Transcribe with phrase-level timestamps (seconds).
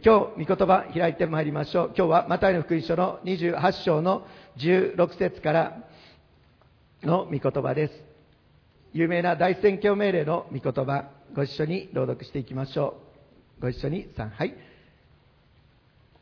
[0.00, 1.86] 今日、御言葉開いてまいりましょう。
[1.94, 4.26] 今日はマタイの福音書の28章の
[4.56, 5.82] 16節から
[7.02, 8.02] の御言葉です。
[8.94, 12.94] 有名な大宣教命令の御言葉、ご一緒に朗読していきましょ
[13.58, 13.60] う。
[13.60, 14.54] ご一緒に3、はい。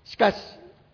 [0.03, 0.37] しかし、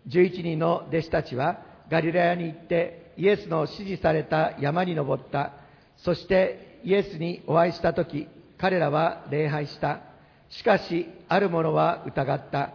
[0.08, 5.52] 11人の弟子たちはガリラヤに行ってイエスの指示された山に登った。
[5.96, 10.14] そしてイエスにお会いしたとき、彼らは礼拝した。
[10.48, 12.72] しかし、ある者は疑った。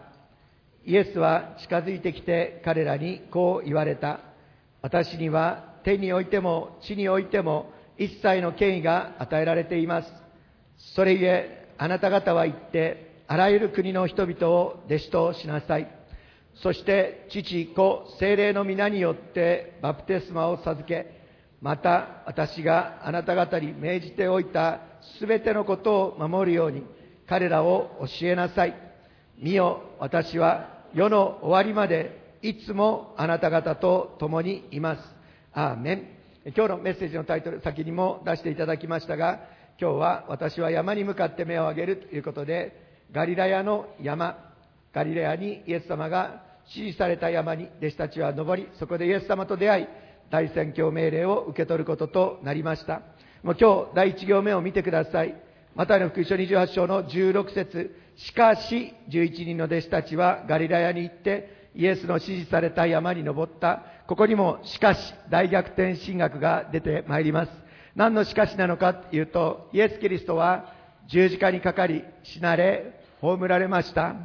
[0.85, 4.19] イエスは近づいてきて彼らにこう言われた。
[4.81, 10.13] 私には天においても地においても一切の権威が与えられています。
[10.95, 15.87] それゆえ、あなた方は行って、あらゆる国の人々を弟子としなさい。
[16.55, 21.21] そして父、子、精霊の皆によってバプテスマを授け、
[21.61, 24.79] また私があなた方に命じておいた
[25.19, 26.83] すべてのことを守るように、
[27.31, 28.75] 彼らを教えなさい。
[29.39, 35.01] 見よ、私は世の終わりまでいつもあなた方と共にいます。
[35.53, 36.07] アーメン。
[36.47, 39.45] 今日のメッセージのタイトル、先にも出していただきましたが、
[39.79, 42.75] 今日は私は山に向かって目を上げるということで、
[43.13, 44.37] ガリラヤの山、
[44.93, 49.87] ガリラヤにイエス様が指示された山に弟子たちは登り、そこでイエス様と出会い、
[50.29, 53.03] 大宣教命令を受け取ることとなりました。
[53.41, 55.50] もう今日、第一行目を見てください。
[55.73, 63.83] マタイの福音書28章の16節しかし、11人の弟子たちはガリラヤに行って、イエスの指示された山に登った。
[64.05, 67.51] ここにも、しかし、大逆転神学が出てまいります。
[67.95, 70.73] 何のしかしなのかというと、イエス・キリストは
[71.07, 74.15] 十字架にかかり、死なれ、葬られました。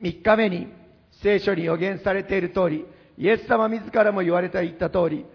[0.00, 0.68] 3日目に
[1.20, 2.86] 聖書に予言されている通り、
[3.18, 5.26] イエス様自らも言われていた通り、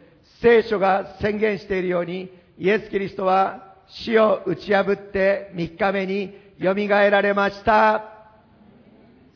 [0.42, 8.06] 聖書が宣言しているように、イエス・キリストは死を打ち破って3日目に蘇られました。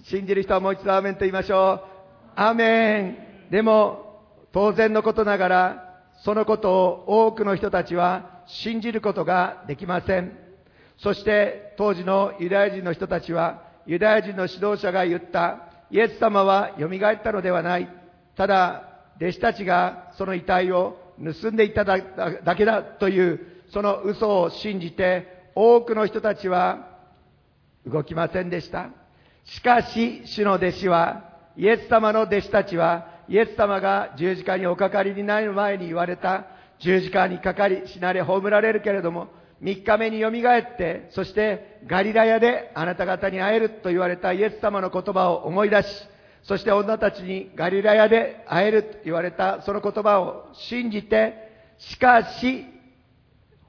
[0.04, 1.88] 信じる人はもう一度アーメンと言いましょう。
[2.36, 3.52] アーメン。
[3.52, 4.22] でも、
[4.54, 10.32] 当然のことながら、そのことを多くの人たちは信じることができません。
[10.98, 17.88] そして当時のユダヤ人の人たちは、ユダヤ人の指導者が言った、イエス様は蘇ったのではない。
[18.36, 22.00] ただ、弟子たちがその遺体を盗んでいただ
[22.56, 26.98] けだというその嘘を信じて多くの人たちは
[27.86, 28.90] 動きませんでした。
[29.46, 31.24] しかし、主の弟子は、
[31.56, 36.46] イエス様の弟子たちは、イエス様が十字架におかかりになる前に言われた、
[36.80, 39.28] 十字架にかかり、死なれ葬られるけれども、
[39.60, 45.88] 三日目によみがえって、そしてガリラヤであなた方に会えると言われたイエス様の言葉を思い出し、
[46.44, 51.34] そして女たちにガリラヤで会えると言われたその言葉を信じて、
[51.80, 52.66] しかし、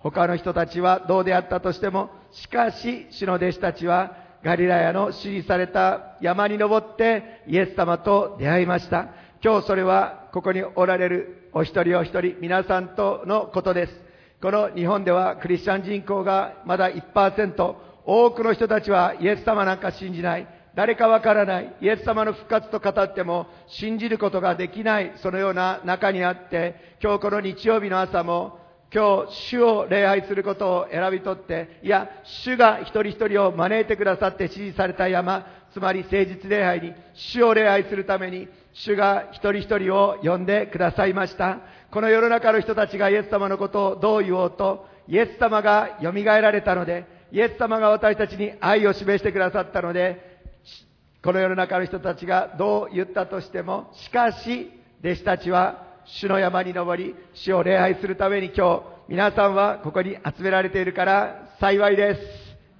[0.03, 9.09] 他の人たちはどうであったとしても、しかし、主の弟子たちはガリラヤの指示された山に登ってイエス様と出会いました。
[9.43, 13.93] 今日それはここにおられるお一人お一人皆さんとのことです。
[14.41, 20.47] この日本ではクリスチャン人口がまだ1%、多くの人たちはイエス様なんか信じない。
[20.77, 21.75] 誰かわからない。
[21.81, 25.13] イエス様の復活と語っても信じることができない。
[25.17, 28.61] そのような中にあって、今日この日曜日の朝も
[28.93, 41.59] 今日、主を礼拝することを選び取って、いや、主が一人一人を招いてくださって指示された山、つまり誠実礼拝に、主を礼拝するために、主が一人一人を呼んでくださいました。
[41.91, 50.39] この世の中の人たちがイエス様のことをどう言おうと、イエス様が蘇られたので、イエス様が私たちに愛を示してくださったので、
[51.23, 54.71] この世の中の人たちがどう言ったとしても、しかし、
[55.01, 62.21] 弟子たちは主の山に登り、主を礼拝するために今日、皆さんはここに集められているから幸いです。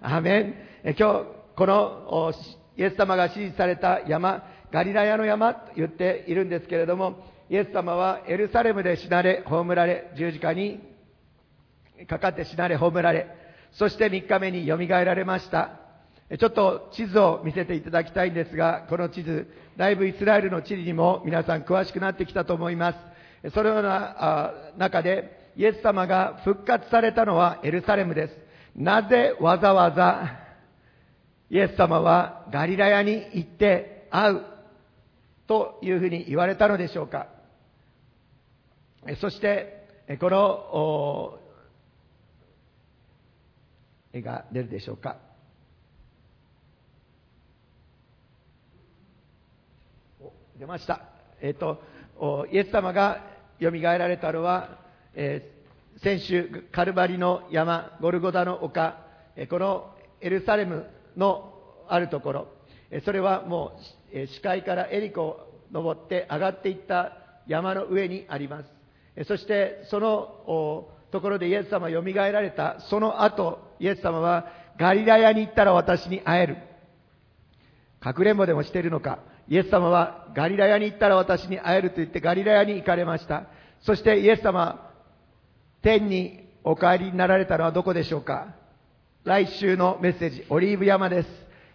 [0.01, 0.55] アーメン。
[0.83, 1.25] え今日、
[1.55, 2.33] この
[2.77, 10.81] イエス様が指示された山、ガリラヤの山と言っているんですけれども、イエス様はエルサレムで死なれ、葬られ、十字架に
[12.09, 13.27] かかって死なれ、葬られ、
[13.73, 15.81] そして3日目に蘇られました。
[16.39, 23.08] ちょっと地図を見せていただきたいんですが、この地図、だいぶイスラエルの地理にも皆さん詳しくなってきたと思います。
[23.55, 28.35] そのような中で、イエス様が復活されたのはエルサレムです。
[28.77, 30.49] なぜわざわざ
[31.51, 34.43] イエス様はガリラヤに行って会う
[35.47, 37.29] というふうに言われたのでしょうか。
[39.21, 39.87] そして、
[40.21, 41.39] この
[44.13, 45.17] 絵が出るでしょうか。
[50.59, 51.01] 出ました。
[51.41, 51.81] えっ、と、
[52.51, 53.25] イエス様が
[53.61, 54.79] 蘇られたのは、
[55.15, 58.99] えー、先週カルバリの山、ゴルゴダの丘、
[59.37, 60.87] えこのエルサレム
[61.17, 61.53] の
[61.89, 62.49] あるところ、
[62.91, 63.79] えそれはも
[64.13, 67.13] う視界からエリコを登って上がっていった
[67.47, 68.69] 山の上にあります。
[69.17, 74.47] えそしてそのところでイエス様よみがえられたその後イエス様は
[74.79, 76.57] ガリラヤに行ったら私に会える。
[78.01, 79.19] かくれんぼでもしてるのか。
[79.49, 83.45] イエス様はガリラヤに行ったら私に会えると言ってガリラヤに行かれました
[83.81, 84.91] そしてイエス様
[85.83, 88.55] 天にお帰りになられたのはどこでしょうか？
[89.25, 91.29] 来週のメッセージ、オリーブ山です。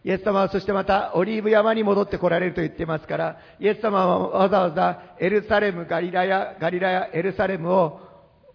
[0.04, 8.02] イエス様はそしてまたオリーブ山に戻って来られると言ってますから、イエス様はわざわざエルサレム、ガリラヤ、ガリラヤ、エルサレムを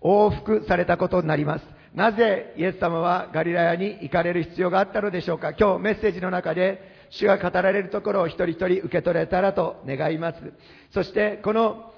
[0.03, 1.65] 往復されたことになります。
[1.95, 5.55] なぜイエス様はガリラヤに行かれる必要があったのでしょうか？
[5.59, 10.39] 今日メッセージの中で主が語られるところを一人一人受け取れたらと願います。
[10.91, 11.93] そしてこの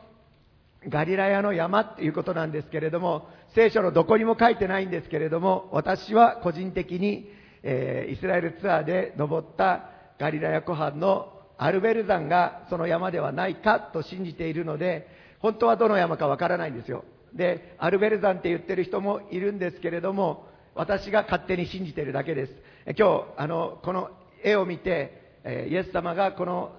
[0.88, 7.28] ガリラヤの山っていうことなんですけれども、聖書のどこにも書いてないんですけれども、私は個人的に、
[7.62, 15.06] えー、イスラエルツアーで登ったガリラヤ湖畔のアルベル山がその山ではないかと信じているので、
[15.40, 17.04] 本当はどの山かわからないんですよ。
[17.34, 22.52] で、アルベル山って言ってる人もいるんですけれども、私が勝手に信じているだけです。
[22.98, 24.10] 今日、あの、この
[24.44, 26.72] 絵を見て、えイエス様がこの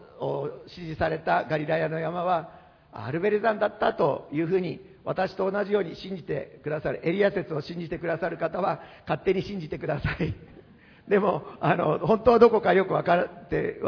[0.67, 2.61] 指示されたガリラヤの山は、
[2.91, 10.33] アルベル山だったというふうに私と同じように信じてくださる、エリア説を信じてくださる方は勝手に信じてください。
[11.07, 13.81] でも、あの、本当はどこかよく分かって、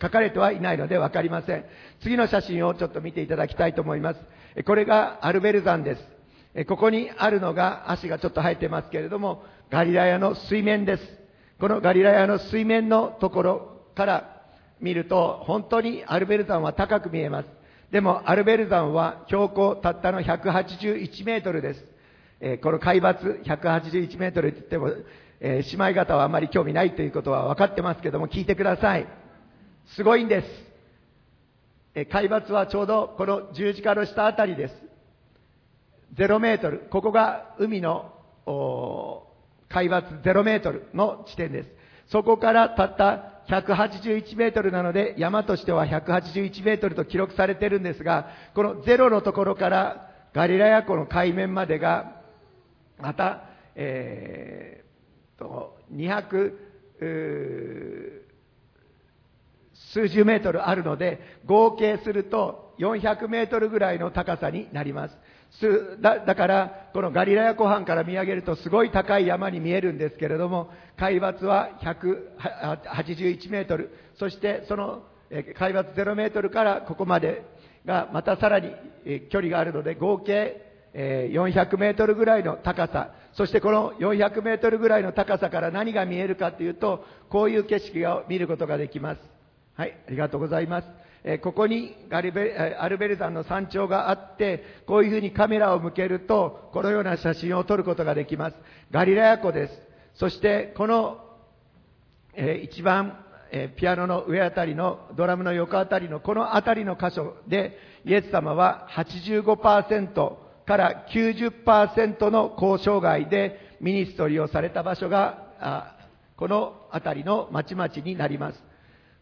[0.00, 1.64] 書かれてはいないので分かりません。
[2.00, 4.20] 次の写真をちょっと見ていただきたいと思います。
[4.64, 6.64] これがアルベル山です。
[6.66, 11.17] ここにあるのが足がちょっと生えてますけれども、ガリラヤの水面です。
[11.60, 14.42] このガリラヤの水面のところから
[14.80, 17.48] 見ると、本当にアルベル山は高く見えます。
[17.90, 21.84] でも、アルベル山は標高たったの181メートルです。
[22.40, 24.92] えー、この海抜181メートルって言っても、
[25.40, 29.06] えー、姉妹方はあまり興味ないということは分かってますけども、聞いてください。
[29.96, 30.46] すごいんです。
[31.94, 34.74] えー、海抜はちょうどこの十字架の下あたりです。
[36.14, 36.86] 0メートル。
[36.90, 38.12] ここが海の、
[39.68, 41.68] 海抜0メートルの地点です。
[42.06, 52.22] そこからたった181メートルなので、山としては181メートルと記録されてるんですが、このゼロのところからガリラヤ湖の海面までが、
[52.98, 53.44] また、
[53.74, 56.52] えー、と、200、
[59.92, 65.16] 数十メートルあるので、合計すると400メートルぐらいの高さになります。
[66.00, 77.44] だだから、このガリラヤ湖畔から見上げるとすごい高い山に見えるんですけれども、海抜は181メートル、そしてその海抜0メートルからここまで
[77.84, 78.72] がまたさらに
[79.30, 80.62] 距離があるので、合計
[80.94, 89.20] 400メートルぐらいの高さ、そしてこの400メートルぐらいの高さから何が見えるかというと、こういう景色を見ることができます。
[89.74, 91.07] はい、ありがとうございます。
[91.42, 98.56] ここにガリベアルベル山の山頂があって、こういうふうにカメラを向けると、このような写真を撮ることができます。
[98.90, 99.80] ガリラヤ湖です。
[100.14, 101.18] そして、この、
[102.34, 110.36] え一番、えピアノの上あたりの、ドラムの横あたりの、このあたりの箇所で、イエス様は85%
[110.66, 115.96] から90%の交渉外でミニストリーをされた場所が、
[116.36, 118.62] このあたりの町々になります。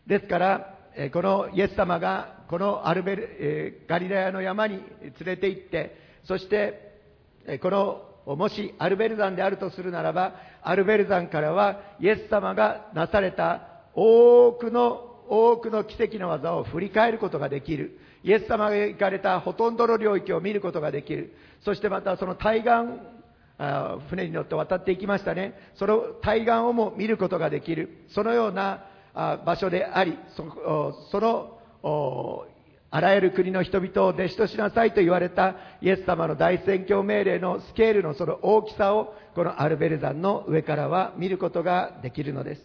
[0.07, 0.76] ですから、
[1.13, 17.99] このイエス様がこのアルベル、えガリラヤの山に連れて行って、そして、この、もしアルベル山であるとするならば、アルベル山からはイエス様がなされた多くの、多くの奇跡の技を振り返ることができる。
[18.25, 21.35] イエス様が行かれたほとんどの領域を見ることができる。
[21.63, 22.71] そしてまたその対岸、
[23.59, 25.55] あ船に乗って渡っていきましたね。
[25.75, 28.05] その対岸をも見ることができる。
[28.09, 28.85] そのような
[29.17, 32.47] 場所であり、その、
[32.91, 42.63] あらゆる国の人々を弟子としなさいと言われたイエス様の大宣教命令のスケールのその大きさをこのアルベル山の上からは見ることができるのです。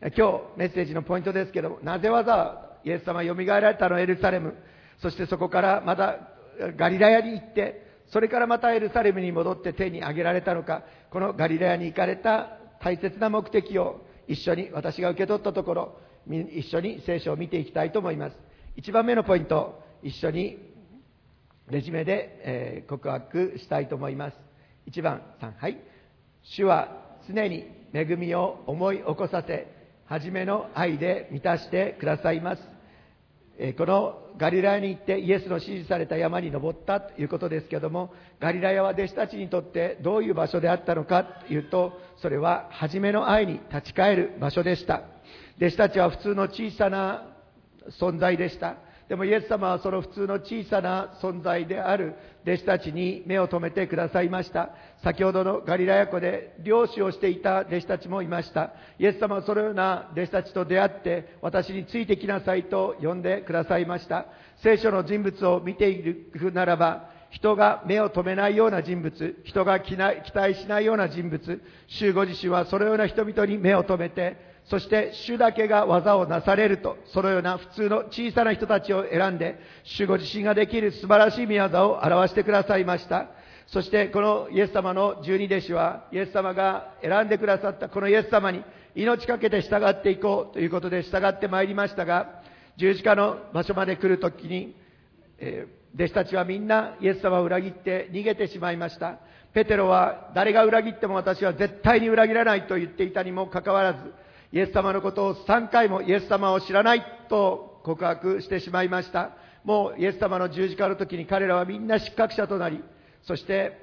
[0.00, 4.54] 今日メッセージのポイントですけども、なぜわざわイエス様蘇られたのエルサレム、
[5.00, 6.18] そしてそこからまた
[6.76, 7.82] ガリラヤに行って、
[8.12, 18.36] それからまたエルサレムに戻って手に挙げられたのか、このガリラヤに行かれた大切な目的を一緒に私が受け取ったところ、一緒に聖書を見ていきたいと思います。
[18.76, 20.58] 一番目のポイント、一緒に
[21.68, 24.36] レジュメで、え、告白したいと思います。
[24.86, 25.78] 一番、3、はい。
[26.42, 29.66] 主は常に恵みを思い起こさせ、
[30.06, 32.62] 初めの愛で満たしてくださいます。
[33.58, 45.02] えこのガリラヤに行ってイエスの指示された山に登ったということですけどもガリラヤは弟子たちにとってどういう場所であったのかというとそれは初めの愛に立ち返る場所でした。
[45.58, 47.28] 弟子たちは普通の小さな
[48.00, 48.76] 存在でした。
[49.08, 54.70] でもイエス様はその普通の小さな存在である弟子たちに目を留めてくださいました。
[55.02, 58.72] 先ほどのガリラヤ湖で漁師をしていた弟子たちもいました。
[58.98, 64.26] イエス様はそのような弟子たちと出会って私についてきなさいと呼んでくださいました。
[64.62, 83.28] 聖書の人物を見ているならば人が目を留めないような人物、人が期待しないような人物、主ご自身はそのような人々に目を留めて、そして主だけが技をなされると、そのような普通の小さな人たちを選んで、主ご自身ができる素晴らしい宮業を表してくださいました。
[83.66, 88.62] そしてこのイエス様の十二弟子は、イエス様が選んでくださったこのイエス様に
[88.94, 92.42] 命かけて従っていこうということで従ってまいりましたが、
[92.76, 94.74] 十字架の場所まで来るときに、
[95.38, 99.20] えー弟子たちはみんなイエス様を裏切って逃げてしまいました。
[99.52, 103.98] ペテロは誰が裏切っても私は絶対に裏切らないと言っていたにもかかわらず、
[104.54, 109.32] イエス様のことを3回もイエス様を知らないと告白してしまいました。
[109.64, 112.80] もうイエス様の十字架の時に彼らはみんな失格者となり、
[113.24, 113.76] そして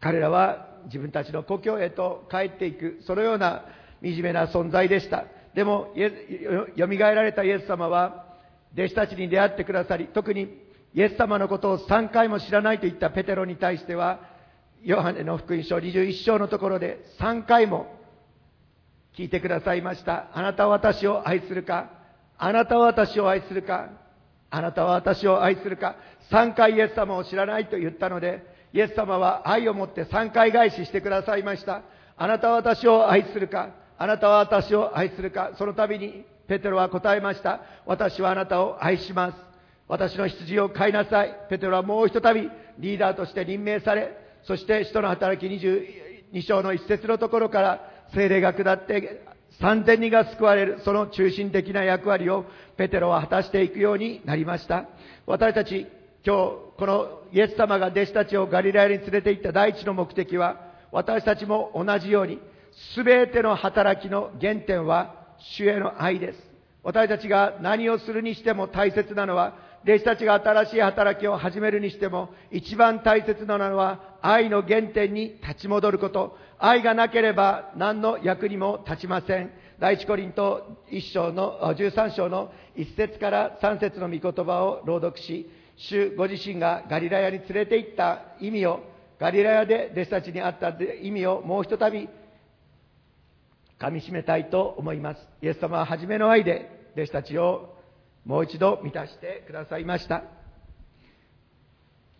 [0.00, 3.64] 彼らは自分たちの故郷へと帰っていく、そのような
[4.02, 5.24] 惨めな存在でした。
[5.54, 8.26] でも、イエスよみがえられたイエス様は、
[8.74, 10.48] 弟子たちに出会ってくださり、特に
[10.94, 14.20] イエス様のことを3回も知らないと言ったペテロに対しては、
[14.82, 17.95] ヨハネの福音書21章のところで3回も
[19.16, 20.28] 聞いてくださいました。
[20.34, 21.88] あなたは私を愛するか？
[22.36, 23.88] あなたは私を愛するか？
[24.50, 25.96] あなたは私を愛するか
[26.30, 28.44] ?3 回イエス様を知らないと言ったので、
[28.74, 31.80] イエス様は愛を持って3回返ししてくださいました。
[32.18, 33.70] あなたは私を愛するか？
[33.96, 35.52] あなたは私を愛するか？
[35.56, 37.62] その度にペテロは答えました。
[37.86, 39.38] 私はあなたを愛します。
[39.88, 41.34] 私の羊を飼いなさい。
[41.48, 49.26] ペテロはもうひとたびリーダーとして任命され、そして使徒の働き22章の一節のところから精霊が下って
[49.60, 52.44] 3000人が救われる、その中心的な役割を
[52.76, 54.86] ペテロは果たしていくようになりました。
[55.26, 55.86] 私たち、
[56.24, 60.60] 今日、このイエス様が弟子たちをガリラヤに連れて行った第一の目的は、
[60.92, 62.38] 私たちも同じように、
[62.94, 66.38] すべての働きの原点は主への愛です。
[66.82, 69.56] 私たちが何をするにしても大切なのは、
[69.86, 76.36] 弟子たちが新しい働きを始めるにしても、一番大切なのは愛の原点に立ち戻ること。
[76.58, 79.52] 愛がなければ何の役にも立ちません。
[79.78, 88.80] 第一コリント1章の13章の1節から3節の御言葉を朗読し、主ご自身がガリラヤに連れて行った意味を、
[89.20, 92.08] ガリラヤで弟子たちにあった意味をもうひとたび
[93.78, 95.20] 噛み締めたいと思います。
[95.42, 97.75] イエス様は初めの愛で弟子たちを
[98.26, 100.24] もう一度満たしてくださいました。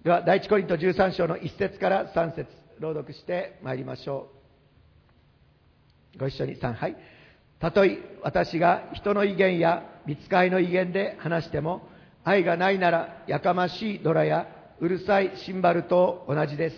[0.05, 2.49] では、第一コリント13章の1節から3節
[2.79, 4.29] 朗読してまいりましょ
[6.15, 6.19] う。
[6.21, 6.97] ご一緒に3、はい。
[7.59, 11.89] たとえ私が人の威厳や見つかいの威厳で話しても、
[12.23, 14.47] 愛がないならやかましいドラや
[14.79, 16.77] うるさいシンバルと同じです。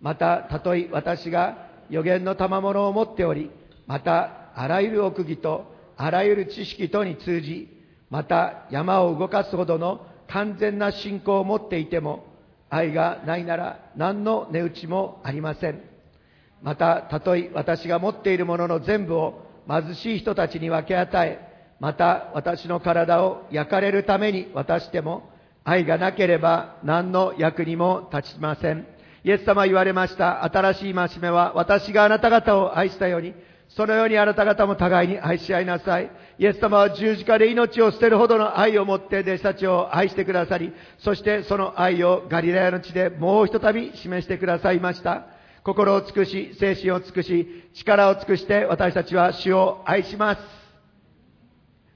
[0.00, 3.50] また、たとえ私が予言の賜物を持っており、
[3.88, 7.81] また、あらゆる奥義とあらゆる知識とに通じ、
[8.12, 12.26] また山を動かすほどの完全な信仰を持っていても、
[12.68, 15.80] 愛がないなら何の値打ちもありません。
[16.60, 21.38] また、たとえ私が持っているものの全部を貧しい人たちに分け与え、
[21.80, 25.30] また私の体を焼かれるために渡しても、
[25.64, 28.86] 愛がなければ何の役にも立ちません。
[29.24, 30.44] イエス様言われました。
[30.44, 33.32] 新しい戒めは私があなた方を愛したように、
[33.76, 36.10] そのようにあなた方も互いに愛し合いなさい。
[36.38, 45.26] イエス様は十字架で命を捨てるほどの愛を持って弟子たちを愛してくださり、そしてその愛をガリラヤの地でもうひとたび示してくださいました。
[45.64, 50.40] 心を尽くし、精神を尽くし、力を尽くして私たちは主を愛します。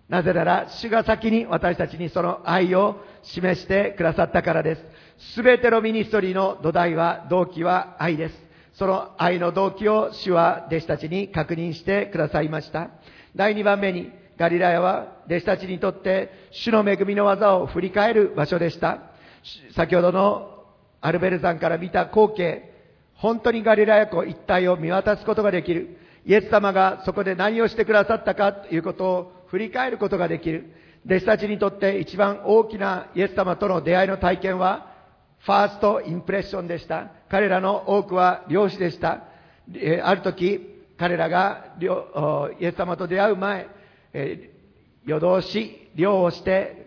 [0.08, 4.84] なぜなら、主が先に私たちにその愛を示してくださったからです。
[5.34, 8.45] すべてのミニストリーの土台は、動機は愛です。
[8.78, 12.90] その愛の動機を主は弟子たちに確認してくださいました。
[13.34, 18.98] 第2番目に、ガリラヤは弟子たちにとって主の恵みの技を振り返る場所でした。
[19.74, 20.64] 先ほどの
[21.00, 22.70] アルベル山から見た光景、
[23.14, 25.96] 本当にガリラヤ湖一帯を見渡すことができる。
[26.26, 30.74] イエス様がそこで何をしてくださったかということを振り返ることができる。
[31.06, 34.95] 弟子たちにとって一番大きなイエス様との出会いの体験は、
[35.46, 37.12] ファーストインプレッションでした。
[37.30, 39.22] 彼らの多くは漁師でした。
[39.74, 40.60] えある時、
[40.98, 43.68] 彼らがイエス様と出会う前、
[44.12, 44.50] え
[45.04, 46.86] 夜通し漁をして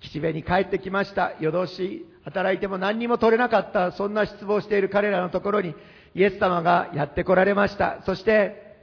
[0.00, 1.32] 岸辺に帰ってきました。
[1.40, 5.74] 夜通し働いても何にも取れなかった、そんな失望している彼らのところに、
[6.14, 8.02] イエス様がやって来られました。
[8.04, 8.76] そして、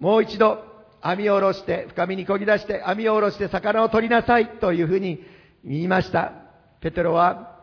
[0.00, 0.64] もう一度、
[1.02, 5.22] 網を下ろして、深みに漕ぎ出して、網を下ろして魚を取りなさい、というふうに
[5.64, 6.32] 言いました。
[6.80, 7.53] ペテロは、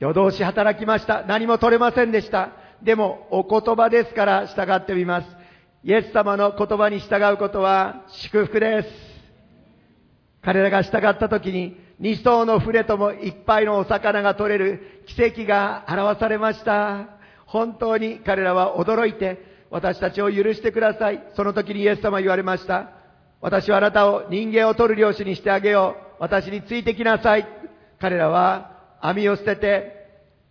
[0.00, 1.24] 夜通し働きました。
[1.24, 2.52] 何も取れませんでした。
[2.82, 5.26] でも、お言葉ですから従ってみます。
[5.84, 8.88] イエス様の言葉に従うことは祝福です。
[10.42, 17.08] 彼らが従った時に、二層の船ともいっぱいのお魚が取れる奇跡が表されました。
[17.44, 21.22] 本当に彼らは驚いて、私たちを許してください。
[21.36, 22.88] その時にイエス様は言われました。
[23.42, 26.22] 私はあなたを人間を取る漁師にしてあげよう。
[26.22, 27.46] 私についてきなさい。
[28.00, 30.00] 彼らは網を捨てて、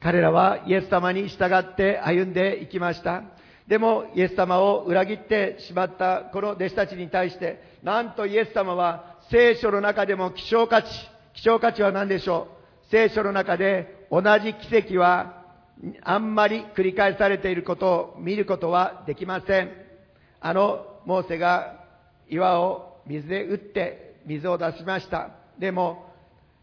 [0.01, 3.23] 彼らはイエス様に従って歩んでいきました。
[3.67, 10.89] でも、イエス様を裏切ってしまったこの弟子たちに対して、なんとイエス様は聖書の中でも希少価値、
[11.35, 12.47] 希少価値は何でしょ
[12.87, 12.91] う？
[12.91, 15.43] 聖書の中で同じ奇跡は
[16.01, 19.71] あんまり繰り返されていることを見ることはできません。
[20.41, 21.83] あの、モーセが
[22.27, 25.29] 岩を水で打って水を出しました。
[25.59, 26.08] でも、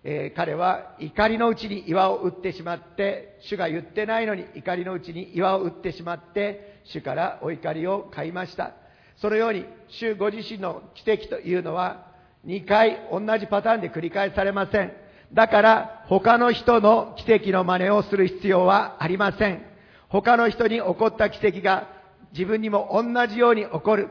[0.08, 8.74] えー、彼は怒りのうちに岩を打ってしまって、主が言ってないのに怒りのうちに岩を打ってしまって、主からお怒りを買いました。
[9.16, 12.06] そのように、主ご自身の奇跡というのは、
[12.46, 14.92] 2回同じパターンで繰り返されません。
[15.32, 19.60] だから、他の人の奇跡の真似をする必要はありません。
[20.08, 21.88] 他の人に起こった奇跡が
[22.32, 24.08] 自分にも同じように起こる。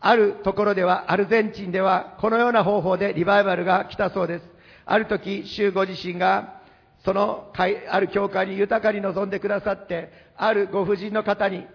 [0.00, 4.53] あるところでは、アルゼンチンでは、このような方法でリバイバルが来たそうです。
[4.86, 6.60] ある時、主ご自身が、
[7.04, 7.52] その、
[7.90, 11.66] ある教会に豊かに臨んでくださって、あるご婦人の方に、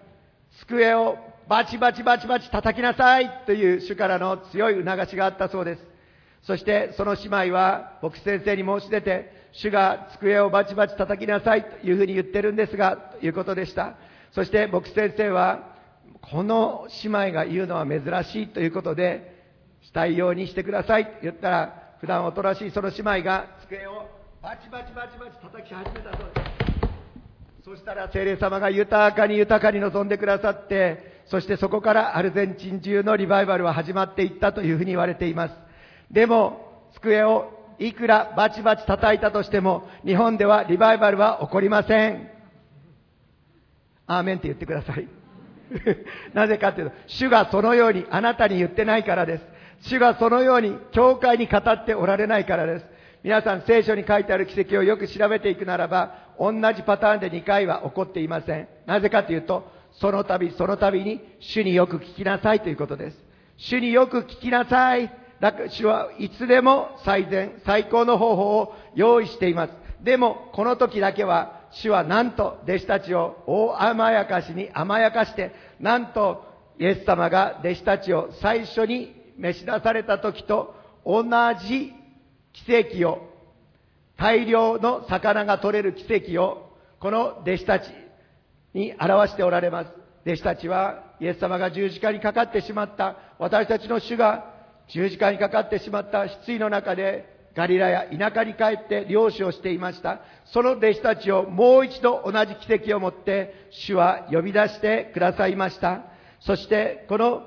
[0.60, 1.16] 机を
[1.48, 5.82] バチバチバチバチ叩きなさいという主からの強い促しがあったそうです。
[6.42, 13.94] そしてその姉妹は牧師先生に申し出て、主が机をバチバチ叩きなさいというふうに言ってるんですが、ということでした。
[14.32, 15.70] そして牧師先生は、
[16.20, 19.38] この姉妹が言うのは珍しいということで、
[19.82, 24.08] したいようにしてくださいと言ったら、普段おとなしいその姉妹が机を
[24.42, 26.80] バチバチバチバチ叩き始めたそうです。
[27.62, 35.54] そしたら精霊様が豊かに豊かに望んでくださって、そしてそこからアルゼンチン中のリバイバルは始まっていったというふうに言われています。
[36.10, 42.30] でも、机をいくらバチバチ叩いたとしても、日本ではリバイバルは起こりません。
[44.06, 45.06] アーメンって言ってください。
[46.32, 49.59] なぜかというと、主がそのようにあなたに言ってないからです。
[49.80, 52.86] 主がそのように教会に語っておられないからです。
[53.22, 58.68] 皆さん聖書に書いてある奇跡をよく調べていくならば、同じパターンで2回は起こっていません。
[58.86, 63.18] なぜかというと、その度その度に主によく聞きなさいということです。
[63.56, 65.12] 主によく聞きなさい。
[65.40, 69.72] だから主はいつでも最善、最高の方法を用意しています。
[70.02, 76.44] でも、この時だけは、主はなんと弟子たちを大甘やかしに甘やかして、なんと
[76.78, 80.74] イエス様が弟子たちを最初に召し出された時と
[81.04, 81.24] 同
[81.60, 81.92] じ
[82.52, 83.26] 奇跡を、
[84.16, 87.88] 大量の魚が取れる奇跡を、この弟子たち
[88.74, 89.90] に表しておられます。
[90.26, 94.52] 弟子たちはイエス様が十字架にかかってしまった私たちの主が
[94.88, 100.20] 十字架にかかってしまった失意の中で、ガリラや田舎に帰って漁師をしていました。
[100.46, 106.02] その弟子たちをもう一度同じ奇跡を持って、主は呼び出してくださいました。
[106.40, 107.42] そして、この、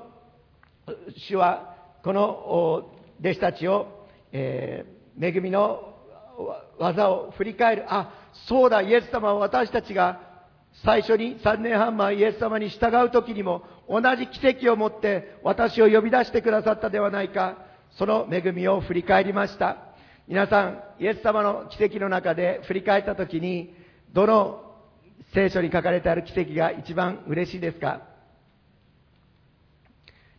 [1.16, 1.73] 主は、
[2.04, 2.84] この
[3.20, 5.94] 弟子たちを、えー、恵みの
[6.78, 7.84] 技を振り返る。
[7.88, 8.12] あ、
[8.46, 10.20] そうだ、イエス様は私たちが
[10.84, 17.56] 最初に3年半前イエス様に従う時にも同じ奇跡を持って私を呼び出してくださったではないか、
[17.92, 19.78] その恵みを振り返りました。
[20.28, 23.74] 皆さん、イエス様の奇跡の中で振り返った時に、
[24.12, 24.60] どの
[25.32, 28.12] 聖書に書かれてある奇跡が一番嬉しいですか？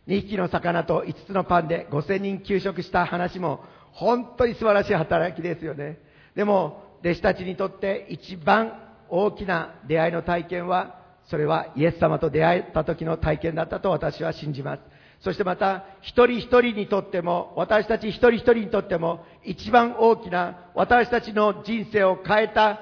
[0.06, 5.98] ?2 匹の魚と5つのパンで5000人給食した話も本当に素晴らしい働きですよね。
[6.34, 8.72] でも、弟子たちにとって一番
[9.08, 14.82] 大きな出会いの体験は、それはイエス様と出会えた時の体験だったと私は信じます。
[15.20, 22.80] そしてまた、一人一人にとっても、私たち一人一人にとっても、一番大きな私たちの人生を変えた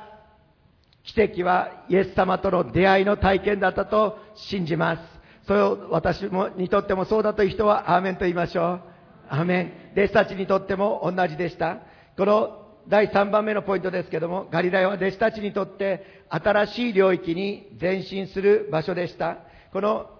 [1.04, 5.13] 奇跡は、イエス様との出会いの体験だったと信じます。
[5.46, 8.80] それを私もにとってもそうだという人は、アーメンと言いましょう。
[9.28, 9.72] アーメン。
[9.92, 11.78] 弟子たちにとっても同じでした。
[12.16, 19.38] この第3番目のポイントですけども、ガリラヤは弟子たちにとって新しい領域に前進する場所でした。
[19.72, 20.11] この、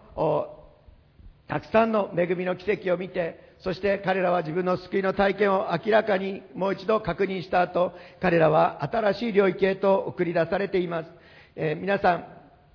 [1.49, 11.11] たくさんの恵みの奇跡を見て、そして彼らは自分の救いの体験を明らかにもう一度確認した後、彼らは新しい領域へと送り出されています。
[11.57, 12.34] えー、皆さん、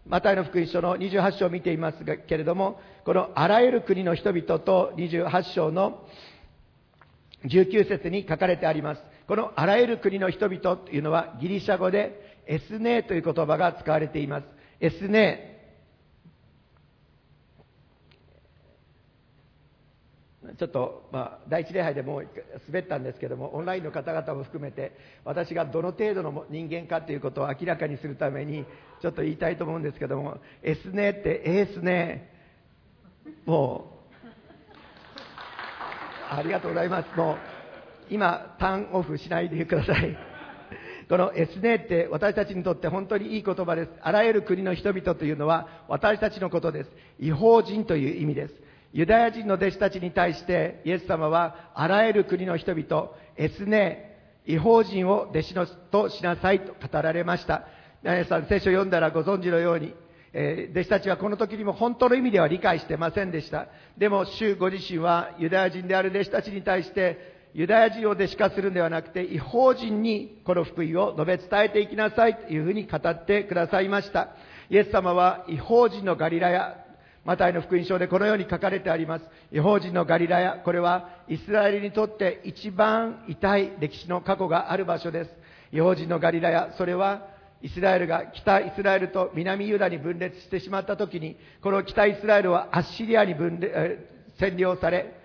[0.09, 6.03] マタイの福音書の28章を見ていますけれども、このあらゆる国の人々と28章の
[7.45, 9.01] 19節に書かれてあります。
[9.27, 14.47] このあらゆる国の人々というのはギリシャ語でエスネーという言葉が使われています。
[14.79, 15.58] エスネ
[20.57, 22.27] ちょっと、まあ、第一礼拝でもう
[22.67, 24.93] 滑ったんですけども、オンラインの方々も含めて、
[25.25, 28.65] 私がどの程度の人間かということを明らかにするために、
[29.01, 32.31] ちょっと言いたいと思うんですけども、エスネって、エースネ。
[33.45, 33.99] もう、
[36.31, 37.17] ありがとうございます。
[37.17, 37.37] もう、
[38.09, 40.17] 今、ターンオフしないでください。
[41.09, 43.91] このエスネって私たちにとって本当にいい言葉です。
[44.01, 46.89] あらゆる国の人々というのは私たちのことです。
[47.19, 48.53] 違法人という意味です。
[48.91, 57.67] ユダヤ人の弟子たちに対してイエス様はあらゆる国の人々、エスネー、違法人を弟子のとしなさいと語られました。
[58.01, 59.93] 皆さん聖書を読んだらご存知のように、
[60.33, 63.67] えー、弟子たちはこの時にも本当の意味では理解してませんでした。
[63.97, 74.29] でも、主ご自身はユダヤ人である弟子たちに対して、ユダヤ人を弟子化するんではなくて、違法人にこの福音を述べ伝えていきなさいというふうに語ってくださいました。
[74.69, 76.85] イエス様は違法人のガリラヤ、
[77.25, 79.25] マタイの福音書でこのように書かれてあります。
[79.51, 85.31] 違法人のガリラヤ、これはイスラエルにとって一番痛い歴史の過去がある場所です。
[85.71, 87.27] 違法人のガリラヤ、それは
[87.61, 93.73] イスラエルが北イスラエルと南ユダに分裂してしまった時に、この北イスラエルはアッシリアに分裂、
[94.39, 95.18] 占領され、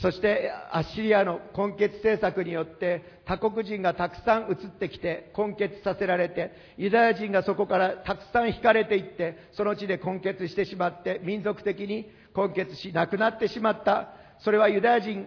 [0.00, 15.26] そしてアッシリアの根血政策によって他国人がたくさん移ってきて根血させられてユダヤ人がそこからたくさん引かれていってその地で根血してしまって民族的に根血しなくなってしまったそれはユダヤ人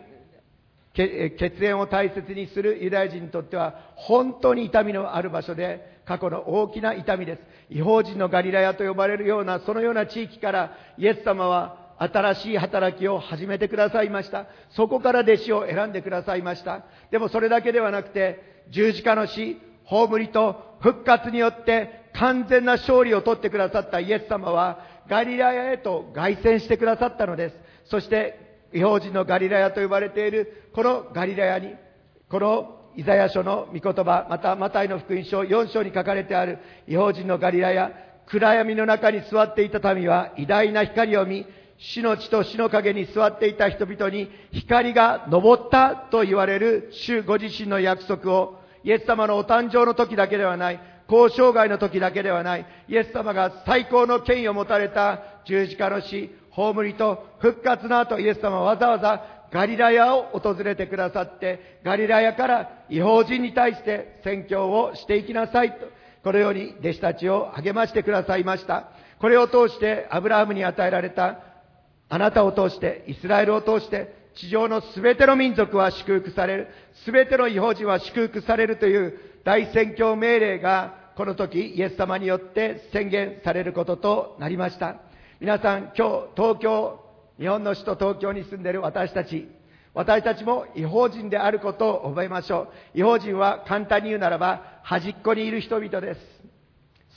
[0.94, 7.42] 血縁を大切にするユダヤ人にとっては本当に痛みのある場所で過去の大きな痛みです。
[7.70, 14.48] 違法人のガリラヤと呼ばれるようなそのような地域からイエス様は新しい働きを始めてくださいました。
[14.72, 16.84] そこから弟子を選んでくださいました。
[17.12, 27.56] でもそれだけではなくて十字架の死、葬りと復活によって完全な勝利を取ってくださったイエス様はガリラヤへと凱旋してくださったのです。
[27.86, 31.76] そして違法人のガリラヤと呼ばれている、このガリラヤに、
[32.30, 37.92] このイザヤ書の御言葉、またマタイの福音書4章に書かれてある違法人のガリラヤ、
[38.28, 41.46] 暗闇の中に座っていた民は偉大な光を見、
[41.82, 65.88] 死の地と死の影に座っていた人々に光が昇ったと言われる主ご自身の約束をイエス様のお誕生の時だけではない、交渉外の時だけではない、イエス様が最高の権威を持たれた十字架の死、葬りと復活の後、イエス様はわざわざガリラヤを訪れてくださって、ガリラヤから違法人に対して宣教をしていきなさいと、
[66.24, 68.90] このように弟子たちを励ましてくださいました。
[69.20, 71.51] これを通してアブラハムに与えられた、
[72.12, 76.68] あなたを通して、イスラエルを通して、地上のすべての民族は祝福される、
[77.06, 84.98] すべての違法人は祝福されるという大宣教命令が、この時イエス様によって宣言されることとなりました。
[85.40, 87.00] 皆さん、今日、東京、
[87.40, 89.48] 日本の首都東京に住んでいる私たち、
[89.94, 93.00] 私たちも違法人であることを覚えましょう。
[93.00, 96.20] 違法人は簡単に言うならば、端っこにいる人々です。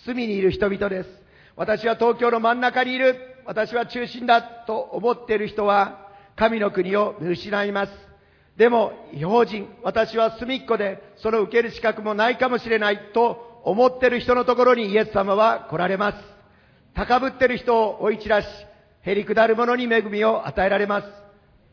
[0.04, 1.08] 隅にいる人々です。
[1.56, 3.33] 私は東京の真ん中にいる。
[3.46, 7.92] 私は中心だと思っている人は、神の国を見失います。
[8.56, 16.18] でも、違法人、私は隅っこで、その受ける資格もないかもしれないと思っている人のところにイエス様は来られます。
[16.94, 18.46] 高ぶってる人を追い散らし、
[19.02, 21.08] へりくだる者に恵みを与えられます。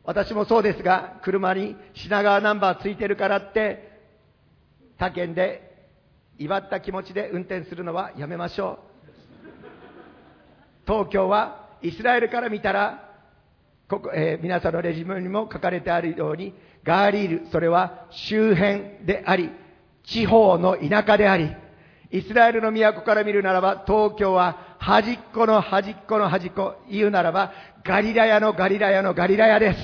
[0.04, 3.92] 私もそうですが、車に品川ナンバーついてるからって、
[4.98, 5.90] 他県で
[6.40, 8.91] 威張った気持ちで運転するのはやめましょう。
[10.86, 13.10] 東京はイスラエルから見たら、
[13.90, 19.50] ここえー、皆さんのレジュメにも書かれてあるように、ガーリール、それは周辺であり、
[20.04, 21.50] 地方の田舎であり、
[22.12, 27.52] イスラエルの都から見るならば、東京は端っこの端っこの端っこ、言うならば、
[27.84, 29.80] ガリラヤのガリラヤのガリラヤです。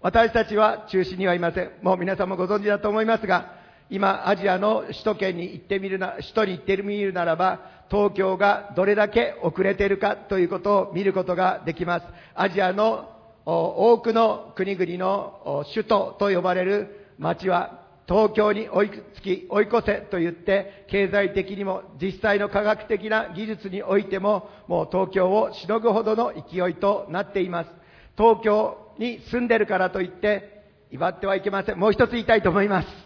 [0.00, 1.70] 私たちは中心にはいません。
[1.82, 12.06] もう皆さんもご存知だと思いますが、今、アジアの首都圏に行ってみるな、首都に行ってみるならば、東京がどれだけ遅れているかということを見ることができます。
[12.34, 13.10] アジアの
[13.44, 27.70] 多くの国々の首都と呼ばれる街は東京に追いつき、追い越せと言って、経済的にも実際の科学的な技術においても、もう東京をしのぐほどの勢いとなっています。
[28.16, 31.78] 東京、に住んでるからといって、威張ってはいけません。
[31.78, 33.03] もう一つ言いたいと思います。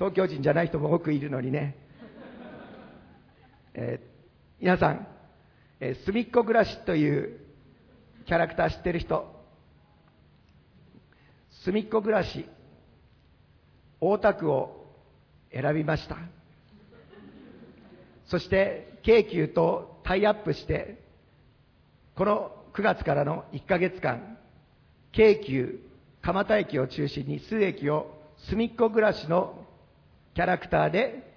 [0.00, 1.76] 東京人じゃない人も多くいるのにね。
[3.74, 4.10] えー
[4.62, 5.06] 皆さん、
[5.80, 7.40] えー、すみっこ暮らしという
[8.26, 9.26] キャラクター知ってる人、
[11.62, 12.44] すみっこ暮らし、
[14.02, 14.84] 大田区を
[15.50, 16.18] 選びました。
[18.26, 21.02] そして、京急とタイアップして、
[22.16, 24.36] この9月からの1ヶ月間、
[25.12, 25.80] 京急
[26.20, 29.59] 蒲田駅を中心に数駅をすみっこ暮らしの
[30.34, 31.30] キャラクターで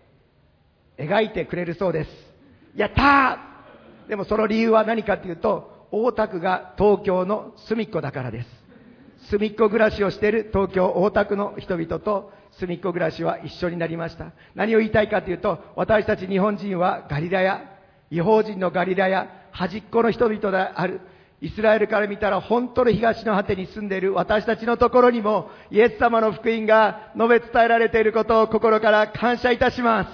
[0.97, 2.09] 描いてくれるそうです。
[2.75, 8.47] やったーでもその理由は何かというと、大田区が東京の隅っこだからです。
[9.29, 14.31] 隅っこ暮らしをしている東京大田区の人々と隅っこ暮らしは一緒になりました。
[14.55, 17.61] 何を言いたいかというと、私たち日本人はガリラヤ、
[18.11, 21.01] 違法人のガリラヤ、端っこの人々である。
[21.43, 30.09] イスラエルから見たら本当の東の果てに住んでいる私たちのところにもイエス様の福音が述べ伝えられていることを心から感謝いたします。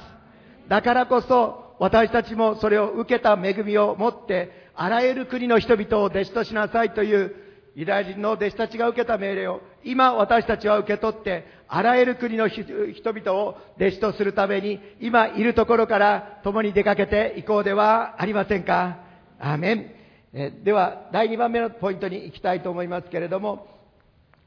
[0.69, 7.35] だからこそ私たちもそれを受けた恵みを持ってあらゆる国の人々を弟子としなさいという
[7.75, 18.97] ユダヤ人の弟子たちが受けた命令を今私たちは受け取ってあらゆる国の人々を弟子とするために今いるところから共に出かけていこうではありませんか。
[19.39, 19.98] アメン。
[20.33, 23.67] えでは第2番目のポイントに行きたいと思いますけれども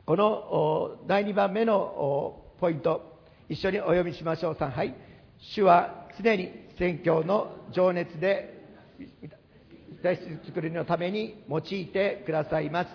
[0.06, 4.94] この第2番目のポイント一緒にお読みしましょうさんはい
[5.38, 8.62] 主は常に宣教の情熱で
[10.02, 12.88] 大作りのために用いてくださいます。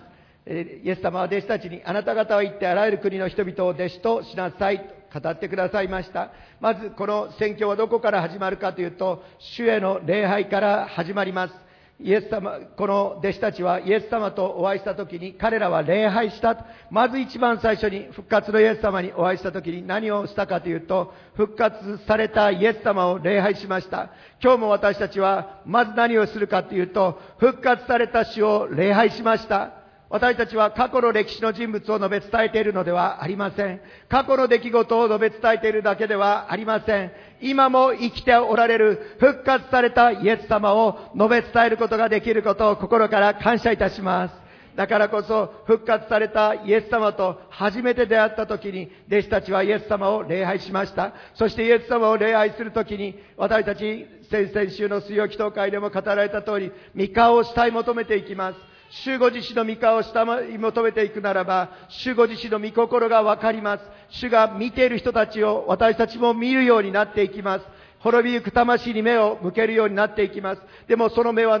[0.46, 6.32] イエス様は弟子たちにあなた方は行ってあらゆる国の人々を弟子としなさいと語ってくださいました。
[6.60, 11.54] まずこの宣教はどこから始まるかというと、主への礼拝から始まります。
[12.00, 16.64] イエス様、この弟子たちはイエス様とお会いした時に彼らは礼拝した。
[16.90, 24.10] まず一番最初に復活のイエス様にお会いした時に何をしたかというと、復活されたイエス様を礼拝しました。
[24.40, 29.77] 今日も私たちはまず何をするかというと、復活された主を礼拝しました。
[30.10, 33.80] 私たちは過去の歴史の人物を述べ伝えているのではありません。
[34.08, 37.12] 過去の出来事を述べ伝えているだけではありません。
[37.40, 44.34] 今も生きておられる復活されたイエス様を述べ伝えることができることを心から感謝いたします。
[44.76, 51.12] だからこそ復活されたイエス様と初めて出会った時に弟子たちはイエス様を礼拝しました。
[51.34, 58.77] そしてイエス様を礼拝する時に私たち先々週の水曜祈祷会でも語られた通り、三顔を慕い求めていきます。
[58.90, 63.84] 主ご自身の御顔を下に求めていくならば、主ご自身の御心がわかります。
[64.10, 67.66] 主が見ている人たちを私たちも見るようになっていきます。
[68.00, 70.62] 滅びゆく魂に目を向けるようになっていきます。
[70.86, 71.60] でもその目は、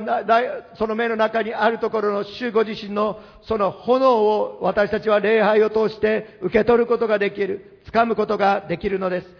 [0.74, 9.38] その目の中にあるところの主ご自身のその炎を私たちは礼拝を通して受け取ることができる、掴むことができるのです。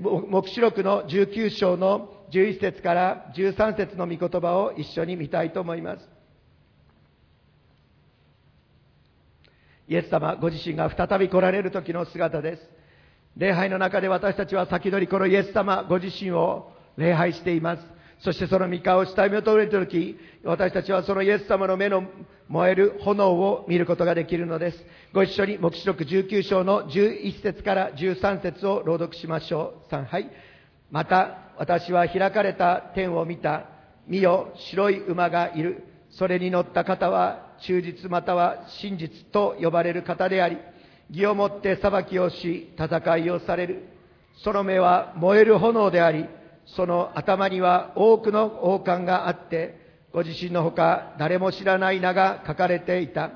[0.00, 6.13] 黙示録の19章の11節から13節の御言葉を一緒に見たいと思います。
[9.94, 12.62] イエス様ご自身が再び来られる時の姿です。
[13.36, 17.82] 礼拝の中で私たちは先取りこのイエス様ご自身を礼拝しています。
[18.18, 22.02] そしてその御顔を下見を通れる時、私たちはそのイエス様の目の
[22.48, 24.84] 燃える炎を見ることができるのです。
[25.12, 29.92] ご一緒に黙示録19章の11節から13節を朗読しましょう。
[29.92, 30.28] 3、はい。
[30.90, 33.66] また、私は開かれた天を見た。
[34.08, 35.93] 見よ、白い馬がいる。
[36.18, 40.58] それに乗った方は忠実または真実と呼ばれる方であり、
[41.10, 43.88] 義をもって裁きをし、戦いをされる。
[44.42, 46.26] その目は燃える炎であり、
[46.66, 53.32] その頭には多くの王冠があって、ご自身のほか誰も知らない名が書かれていた。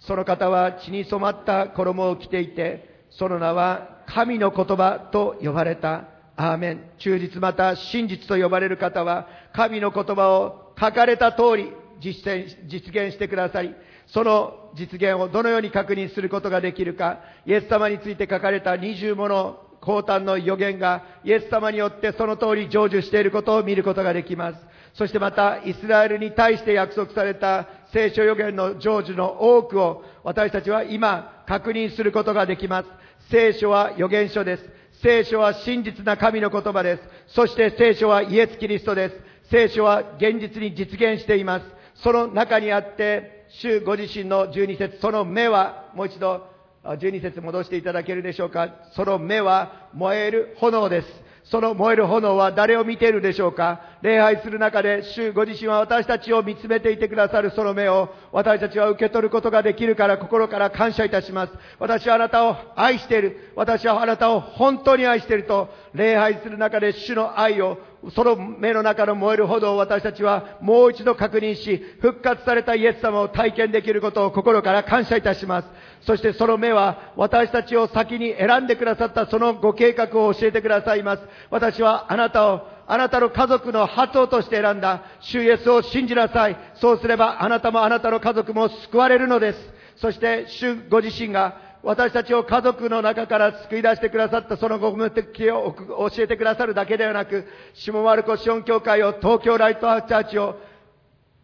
[0.00, 6.08] その方は血に染まった衣を着ていて、その名は神の言葉と呼ばれた。
[6.36, 6.90] アーメン。
[6.98, 13.74] 忠実また真実と呼ばれる方は、神の言葉を書かれた通り実践、実現してくださり、
[14.06, 24.74] その実現をどのように確認することができるか、イエス様について書かれた20もの高端の予言がイエス様によってその通り成就していることを見ることができます。
[24.94, 32.88] そしてまた、イスラエルに対して約束された聖書予言の成就の多くを私たちは今確認することができます。
[33.30, 34.64] 聖書は予言書です。
[35.02, 37.02] 聖書は真実な神の言葉です。
[37.28, 39.16] そして聖書はイエス・キリストです。
[39.50, 41.66] 聖書は現実に実現しています。
[41.94, 46.46] その中にあって、主ご自身の12節、その目は、もう一度、
[46.84, 48.74] 12節戻していただけるでしょうか。
[48.92, 51.24] その目は燃える炎です。
[51.44, 61.52] その燃える炎は誰を見ているでしょうか礼拝する中で、主ご自身は私たちを見つめていてくださるその目を、私たちは受け取ることができるから心から感謝いたします。
[61.78, 63.52] 私はあなたを愛している。
[63.56, 67.78] 私はあなたを本当に愛していると、礼拝する中で主の愛を
[68.10, 75.68] その目の中の燃えるほどを私たちはもう一度確認し、復活されたイエス様を体験できることを心から感謝いたします。
[76.02, 81.22] そしてその目は私たちを先に選んでくださったそのご計画を教えてくださいます。
[81.50, 86.56] 私はあなたをあなたの家族の発音として選んだ主イエスを信じなさい。
[86.74, 89.74] そうすればあなたもあなたの家族も救われるのです。
[89.96, 95.74] そして主ご自身が私たちを家族の中から救い出してくださったそのご目的を
[96.10, 100.56] 教えてくださるだけではなく、下丸子シオン教会を東京ライトアーチャーチを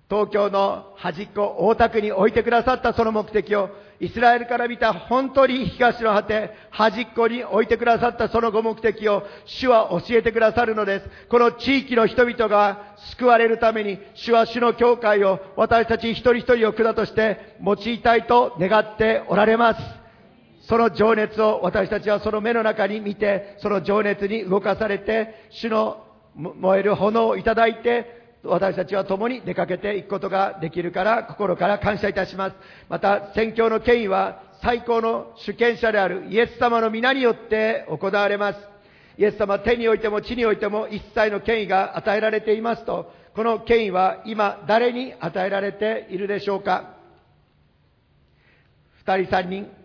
[0.08, 11.28] 東京の端っこ大田区に置いてくださったその目的をイスラエルから見た本当に東の果て、端っこに置いてくださったそのご目的を主は教えてくださるのです。
[11.28, 19.99] この地域の人々が救われるために主は主の教会を私たち一人一人を管として用いたいと願っておられます。
[20.70, 26.06] その情熱を私たちはその目の中に見て、その情熱に動かされて、主の
[26.36, 32.56] 燃える炎をいただいて、私たちは共に出かけていくことができるから心から感謝いたします。
[32.88, 38.60] また、宣教の権威は最高の主権者であるイエス様の皆によって行われます。
[39.18, 46.94] イエス様手においても地においても一切の権威が与えられていますと、この権威は今誰に与えられているでしょうか
[49.04, 49.79] 二人三人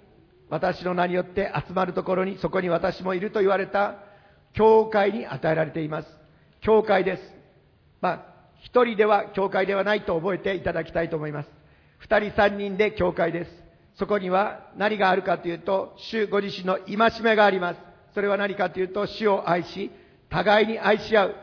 [0.55, 3.95] 私の名によって集まるところにそこに私もいると言われた
[4.53, 6.07] 教会に与えられています。
[6.61, 7.33] 教会です。
[7.99, 8.25] まあ、
[8.61, 11.49] 一人では教会ではないと覚えていただきたいと思います。
[11.99, 13.51] 二人三人で教会です。
[13.95, 17.79] そこには何があるかというと、主ご自身の戒めがあります。
[18.13, 19.91] それは何かというと、主を愛し、
[20.29, 21.35] 互いに愛し合う。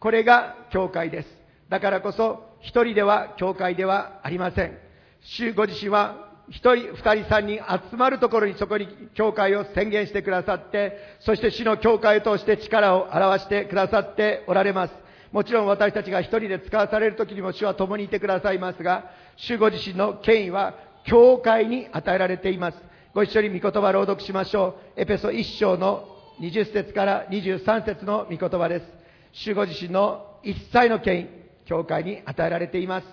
[0.00, 1.28] これが教会です。
[1.68, 4.76] だからこそ、一人では教会ではありません。
[5.20, 7.58] 主ご自身は一人、二人、三人
[7.90, 14.94] 集まるところにそこに教会を宣言してくださって、そして主の教会を通して力を表してくださっておられます。
[15.32, 22.78] もちろん私たちが一人で使わされる時にも主は共にいてくださいますが、主ご自身の権威は教会に与えられています。
[23.12, 25.00] ご一緒に御言葉朗読しましょう。
[25.00, 26.06] エペソ1章の
[26.40, 28.86] 20節から23節の御言葉です。
[29.32, 31.28] 主ご自身の一切の権威、
[31.64, 33.06] 教会に与えられています。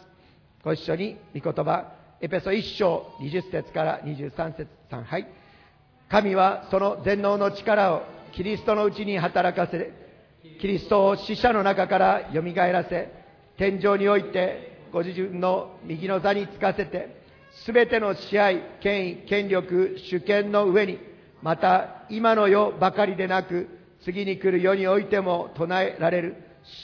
[0.64, 5.28] ご一緒に御言葉、エペソ1章20節から23節3はい。
[6.08, 9.92] 神はその全能の力をキリストのうちに働かせ
[10.62, 13.12] キリストを死者の中からよみがえらせ
[13.58, 17.14] 天井においてご自分の右の座につかせて
[17.66, 21.00] すべての支配権威権力主権の上に
[21.42, 23.68] また今の世ばかりでなく
[24.06, 26.36] 次に来る世においても唱えられる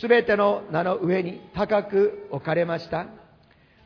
[0.02, 3.08] すべての名の上に高く置かれました。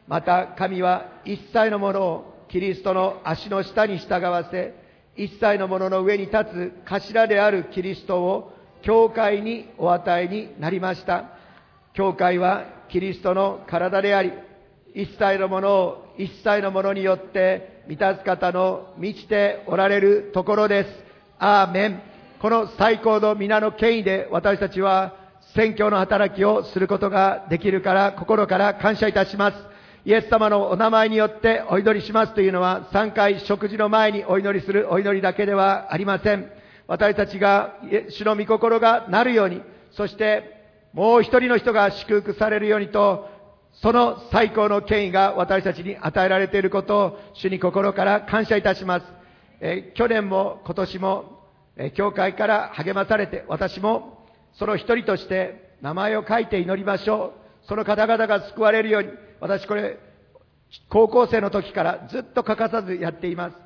[0.07, 4.75] また神は一切のものをキリストの足の下に従わせ、
[5.15, 11.25] 一切のものの上に立つ頭であるキリストを教会にお与えになりました。
[11.93, 14.33] 教会はキリストの体であり、
[14.93, 20.89] 一切のものを一切のものによって満たす方の満ちておられるところです。
[21.39, 22.01] アーメン。
[22.39, 25.15] この最高の皆の権威で私たちは
[25.55, 29.72] 宣教の働きをすることができるから心から感謝いたします。
[30.05, 36.51] イエス様のお名前によってお祈りしますというのは3回食事の前にお祈りするお祈りだけではありません。
[36.87, 37.77] 私たちが
[38.09, 39.61] 主の御心がなるように、
[39.91, 40.43] そして
[40.91, 43.29] もう一人の人が祝福されるようにと、
[43.75, 49.05] その最高の権威が私たちに与えられていることを主に心から感謝いたします。
[49.61, 51.39] え去年も今年も、
[51.77, 57.67] え教会から励まされて、私もその一人として名前を書いて祈りましょう。
[57.67, 59.09] その方々が救われるように、
[59.43, 59.97] 私これ、
[60.87, 63.57] 高校生の時からずっと欠かさずやっています。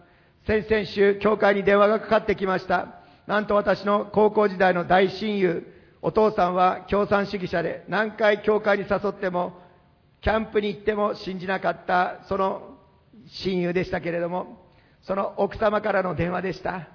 [0.47, 2.95] 先々週、教会に電話がかかってきました。
[3.27, 9.53] なんと私の高校時代の大親友、お父さんは共産主義者で、何回教会に誘っても、
[10.21, 12.75] キャンプに行っても信じなかった、その
[13.27, 14.65] 親友でしたけれども、
[15.03, 16.87] その奥様からの電話でした。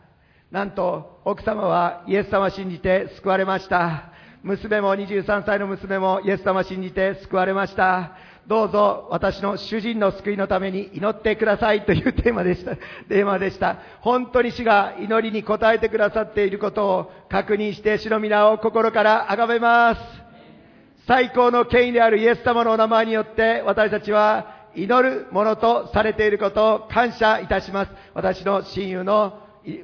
[0.51, 4.11] なんと、奥様はイエス様を信じて救われました。
[4.43, 8.17] 娘も23歳の娘もイエス様を信じて救われました。
[8.47, 12.77] どうぞ私の主人の救いのために祈ってくださいというテーマでした。
[13.09, 13.77] テーマでした。
[14.01, 20.01] 本当に主が祈りに応えてくださっていることを確認して主の皆を心から崇めます。
[21.07, 27.93] 最高の権威であるイエス様のお名前によって私たちは祈るものとされていることを感謝いたします。
[28.15, 29.39] 私の親友の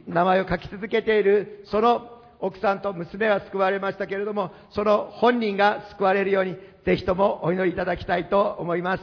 [0.08, 6.56] 名前を書き続けているその奥さんと娘は救われましたけれども、その本人が救われるように、
[6.88, 9.02] ぜひともお祈りいただきたいと思います。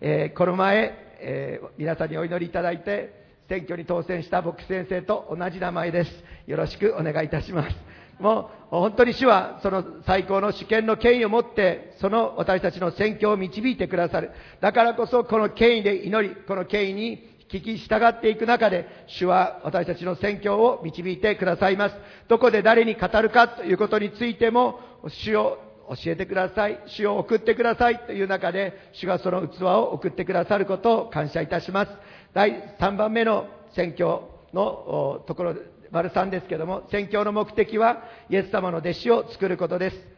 [0.00, 6.24] えー、この前、えー、皆さんにお祈りいただいて、選挙に当選した牧師先生と同じ名前です。
[6.46, 7.76] よろしくお願いいたします。
[8.20, 14.30] もう本当に主はその最高の主権の権威を持ってその私たちの選挙を導いてくださる。
[14.62, 21.96] だからこそこの権威で祈り、この権威に聞き従っていく中で、主は私たちの宣教を導いてくださいます。
[22.28, 26.80] どこで誰に語るかということについても、主を教えてください。
[26.86, 31.92] 主を送ってくださいという中で、主がその器を送ってくださることを感謝いたします。
[32.34, 35.54] 第3番目の宣教のところ、
[35.90, 40.16] 丸3ですけども、宣教の目的は、イエス様の弟子を作ることです。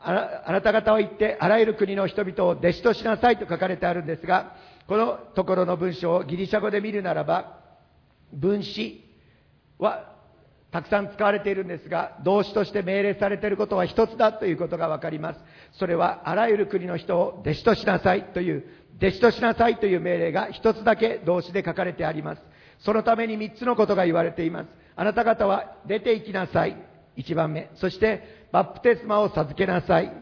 [0.00, 4.54] あなた方は言って、あらゆる国の人々を弟子としなさいと書かれてあるんですが、
[4.86, 7.58] このところの文章をギリシャ語で見るならば、
[8.32, 9.04] 分子
[9.78, 10.17] は
[10.70, 15.40] たくさん使われているんですが、動詞として命令されていることは一つだということがわかります。
[15.72, 18.64] それは、あらゆる国の人を弟子としなさいという、
[18.98, 22.42] 弟子としなさいという命令が一つだけ動詞で書かれてあります。
[22.80, 24.68] そのために三つのことが言われています。
[24.94, 26.76] あなた方は出て行きなさい。
[27.16, 27.70] 一番目。
[27.76, 30.12] そして、バプテスマを授けなさい。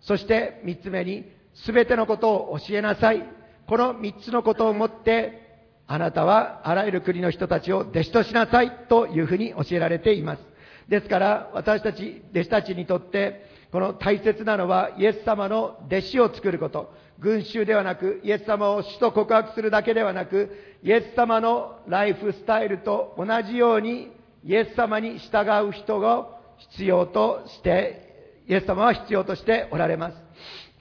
[0.00, 3.24] そして三つ目に、すべてのことを教えなさい。
[3.66, 5.45] この三つのことをもって、
[5.88, 10.42] あなたはあらゆる国の人たちを弟子としなさいというふうに教えられています。
[10.88, 16.92] ですから、私たち、弟子たちにとって、この大切なのは、イエス様の弟子を作ること。
[17.18, 24.12] 群衆ではなく、イエス様を主と告白するだけではなく、イエス様のライフスタイルと同じように、
[24.44, 26.28] イエス様に従う人が
[26.58, 30.16] 必要として、イエス様は必要としておられます。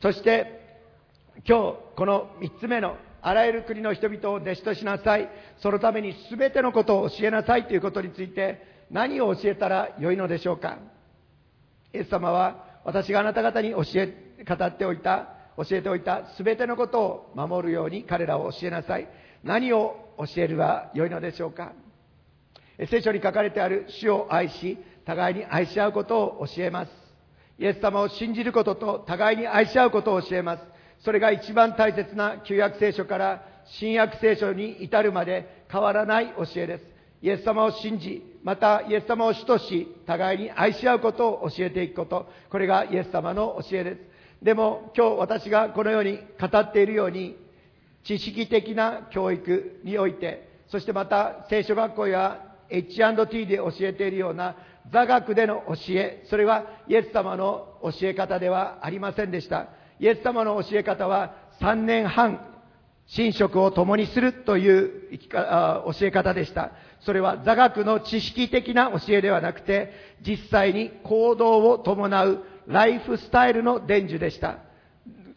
[0.02, 0.62] そして、
[1.48, 2.96] 今日この3つ目の
[3.28, 5.28] あらゆる国の人々を弟子としなさい。
[5.58, 8.62] そのために全てのことを教えなさいということについて
[8.92, 10.78] 何を教えたらよいのでしょうか
[11.92, 14.14] イエス様は私があなた方に教え、
[14.48, 19.08] 語っておいた、教えておいた全てのことを守るように彼らを教えなさい。
[19.44, 21.74] 何を教えるはよいのでしょうか
[22.92, 26.92] 聖書に書かれてある主を愛し、互いに愛し合うことを教えます。
[27.58, 30.75] イエス様を信じることと互いに愛し合うことを教えます。
[31.06, 36.84] それが一番大切な旧約聖書から新約聖書に至るまで変わらない教えです。
[37.22, 44.02] イエス様を信じ、またイエス様を主とし、互いに愛し合うことを教えていくこと、これがイエス様の教えです。
[44.42, 47.38] でも今日私がこのように語っているように、
[48.04, 54.56] 知識的な教育において、そしてまた聖書学校や H&T で教えているような
[54.92, 59.68] 座学での教え、それはイエス様の教え方ではありませんでした。
[60.00, 62.40] イエス様の教え方は3年半、
[63.18, 66.72] 寝食を共にするという教え方でした。
[67.02, 69.94] それは座学の知識的な教えではなくて、
[70.26, 74.58] 実際に行動を伴うライフスタイルの伝授でした。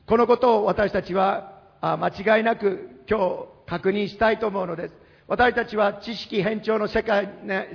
[0.06, 4.94] このことを私たちは間違いなく今日確認したいと思うのです。
[5.26, 7.28] 私たちは知識偏重の世界,、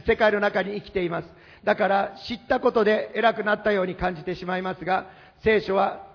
[0.08, 1.28] 世界の中に生きています。
[1.64, 5.06] だから知ったことで偉くなったように感じてしまいますが、
[5.44, 6.13] 聖書は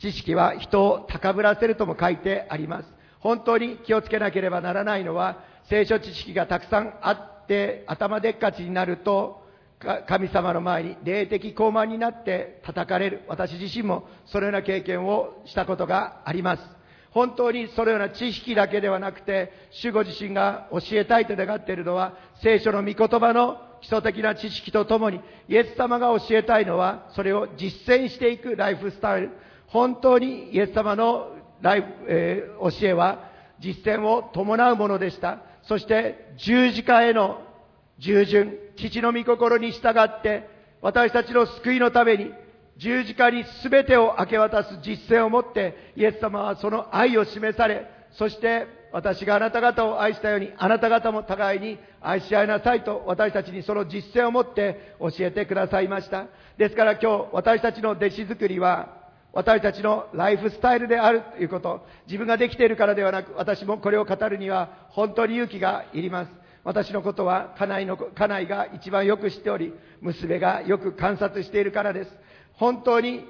[0.00, 2.88] 知識は人を高ぶらせるとも書いてあります。
[3.20, 9.40] 本当に気をつけなければならないのは、聖書知識がたくさんあって頭でっかちになると、
[10.08, 13.22] 神様の前に霊的高慢になって叩かれる。
[13.28, 16.62] 私自身もそのような経験をしたことがあります。
[17.12, 29.30] 本当にそのような知識だけではなくて、主ご自身が教えたいと願っているのは、聖書の御言葉の基礎的な知識とともに、イエス様が教えたいのは、それを実践していくライフスタイル、
[29.70, 35.42] 本当にイエス様のライフ、えー、教えは実践を伴うものでした。
[35.62, 37.40] そして十字架への
[37.98, 40.48] 従順、父の御心に従って、
[40.80, 42.32] 私たちの救いのために
[42.78, 56.26] 十字架に全てを明け渡す実践をもって、イエス様はその愛を示され、そして私があなた方を愛したように、あなた方も互いに愛し合いなさいと私たちにその実践をもって教えてくださいました。
[56.56, 58.99] ですから今日私たちの弟子作りは
[59.32, 66.30] 私たちのライフスタイルであるということ、自分ができているからではなく、私もこれを語るには本当に勇気がいります。
[66.64, 72.10] 私のことは家内の、家内が一番よく知っており、娘がよく観察しているからです。
[72.54, 73.24] 本当に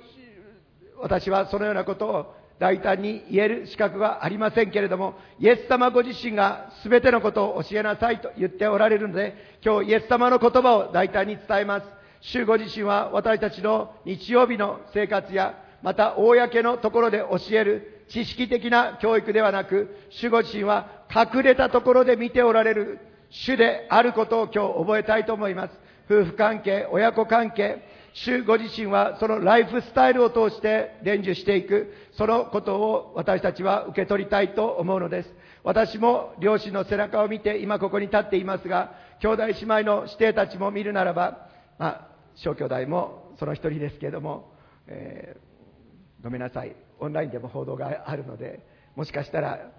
[0.99, 9.35] 私はそのようなことを大胆に言える資格はありませんけれども、イエス様ご自身が全てのことを教えなさいと言っておられるので、
[9.65, 11.87] 今日イエス様の言葉を大胆に伝えます。
[12.21, 22.99] 主ご自身は私たちの日曜日の生活やまた公のところで教える知識的な教育ではなく、守護神は隠れたところで見ておられる
[23.31, 25.75] 主であることを今日覚えたいと思います。
[26.11, 35.33] 夫婦関係、親子関係、主ご自身はそのライフスタイルを通して伝授していく、そのことを私たちは受け取りたいと思うのです。
[35.63, 44.53] 私も両親の背中を見て今ここに立っていますが、兄弟姉妹の師弟たちも見るならば、まあ、小兄弟もその一人ですけれども、
[44.89, 45.50] えー、
[46.23, 46.75] ごめんなさい。
[46.99, 48.61] オンラインでも報道があるので、
[48.97, 49.71] もしかしたら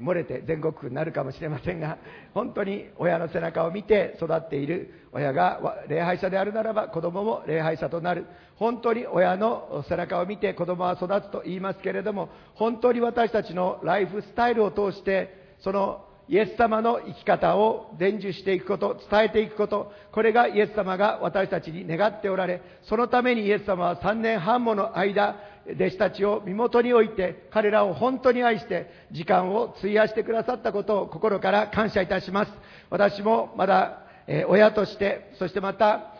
[0.00, 1.98] 漏れて全国区になるかもしれませんが、
[2.34, 8.26] 本当に親の背中を見て育っている親が礼拝者であるならば子供も礼拝者となる。
[8.56, 25.36] 本当に親の背中を見て子供は育つと言いますけれども、本当に私たちのライフスタイルを通して、そのイエス様の生き方を伝授していくこと、伝えていくこと、これがイエス様が私たちに願っておられ、そのためにイエス様は3年半もの間、
[25.74, 32.52] 弟子たちを身元に置いて、彼らを本当に愛して、時間を費やしてくださったことを心から感謝いたします。
[32.90, 36.14] 私もまだ、え親として、そしてまた、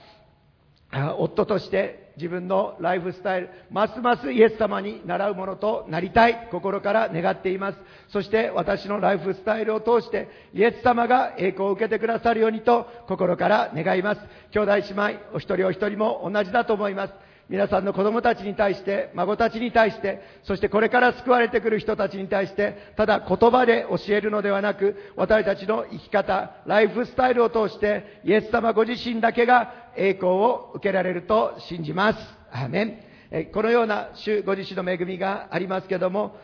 [1.19, 7.79] 夫として自分のライフスタイル、ますますイエス様に習うものとなりたい、心から願っています。
[8.09, 14.21] そして私のライフスタイルを通して、イエス様が栄光を受けてくださるようにと、心から願います。
[14.51, 17.28] 兄弟姉妹、お一人お一人も同じだと思います。
[17.49, 32.19] 皆さんの子供たちに対して、孫たちに対して、そしてこれから救われてくる人たちに対して、ただ言葉で教えるのではなく、私たちの生き方、ライフスタイルを通して、イエス様ご自身だけが栄光を受けられると信じます。
[32.53, 33.09] アーメン。
[33.53, 36.37] このような主ご自身の恵みがありますけども、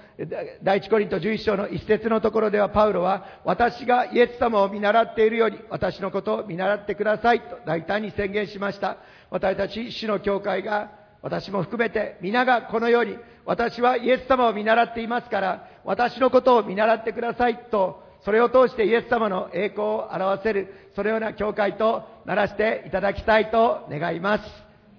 [0.62, 8.98] 第一コリント11章の一節のところではパウロは、私がイエス様を見習っているように、私のことを見習ってくださいと大胆に宣言しました。
[9.34, 24.44] 私たち主の教会が、私も含めて皆がこのように、私はイエス様を見習っていますから、私のことを見習ってくださいと、それを通してイエス様の栄光を表せる、そのような教会とならせていただきたいと願います。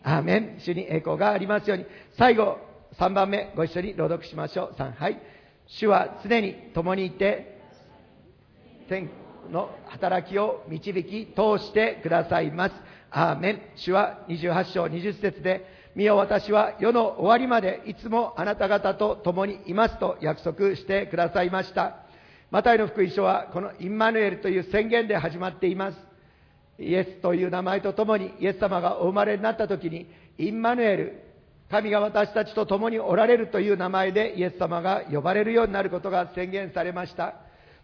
[0.04, 0.56] アーメン。
[0.60, 1.86] 主に栄光がありますように。
[2.18, 2.58] 最後、
[3.00, 4.76] 3番目、ご一緒に朗読しましょう。
[4.78, 5.18] 3、はい。
[5.68, 7.58] 主は常に共にいて、
[8.90, 9.10] 天
[9.50, 12.95] の働きを導き通してくださいます。
[13.18, 13.62] アーメン。
[13.78, 21.96] 主は28章20節で、見よ私は世の終わりまでいつもあなた方と共にいますと約束してくださいました。
[22.52, 25.98] マタイの福音書はこのインマヌエルという宣言で始まっています。
[26.78, 31.24] イエスという名前とともにイエス様がお生まれになった時にインマヌエル、
[31.72, 37.36] 神が私たちと共におられるという名前でイエス様が呼ばれるようになることが宣言されました。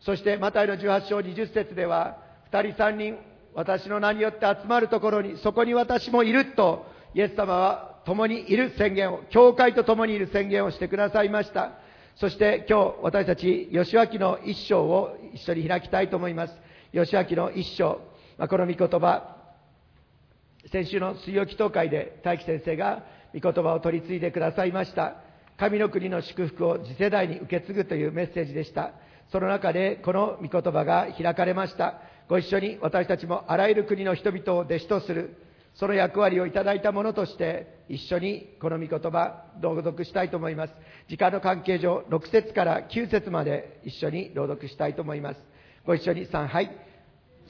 [0.01, 2.17] そしてマタイの18章20節では、
[2.51, 11.73] 2人3人私の名によって集まるところに、そこに私もいると、イエス様は共にいる宣言を、教会と共にいる宣言をしてくださいました。
[12.15, 16.53] そして今日私たち、吉脇の一章を一緒に開きたいと思います。
[16.93, 18.01] 吉脇の一章、
[18.37, 19.37] まあ、この御言葉、
[20.71, 25.15] 先週の水曜祈祷会で大樹先生が御言葉を取り継いでくださいました。
[25.57, 28.93] 神の国の祝福を次世代に受け継ぐというメッセージでした。
[29.31, 32.01] その中でこの御言葉が開かれました。
[32.27, 35.35] ご一緒に私たちもあらゆる国の人々を弟子とする、
[35.75, 40.73] その役割をいただいたものとして、一緒にこの御言葉、朗読したいと思います。
[41.07, 45.39] 時間の関係上、6節から9節まで一緒に朗読したいと思います。
[45.85, 46.71] ご一緒に3、はい。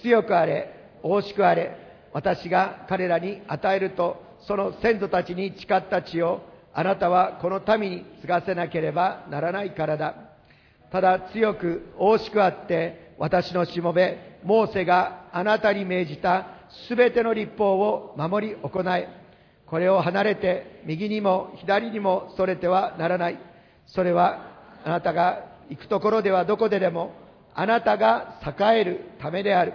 [0.02, 1.76] 強くあれ、大しくあれ、
[2.14, 6.42] 私が彼らに与えると、その先祖たちに誓った地を、
[6.74, 10.16] あなたはこの民に継がせなければならないからだ。
[10.92, 16.48] ただ強く、大しくあって、私のしもべ、モーセがあなたに命じた
[16.88, 19.08] すべての立法を守り行え。
[19.66, 23.40] これを離れて右にも左にもそれてはならない。
[23.88, 24.52] それは
[24.84, 27.14] あなたが行くところではどこででも
[27.54, 29.74] あなたが栄えるためである。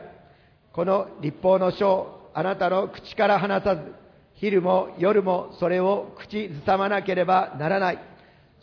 [0.72, 3.94] この立法の書をあなたの口から離さず、
[4.34, 7.98] 昼も夜もそれを口ずさまなければならない。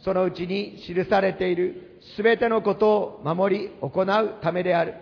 [0.03, 4.93] そのうちに記されているすべてのことを守り行うためである。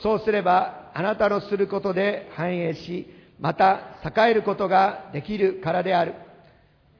[0.00, 3.06] そうすれば、あなたのすることで繁栄し、
[3.38, 6.14] また栄えることができるからである。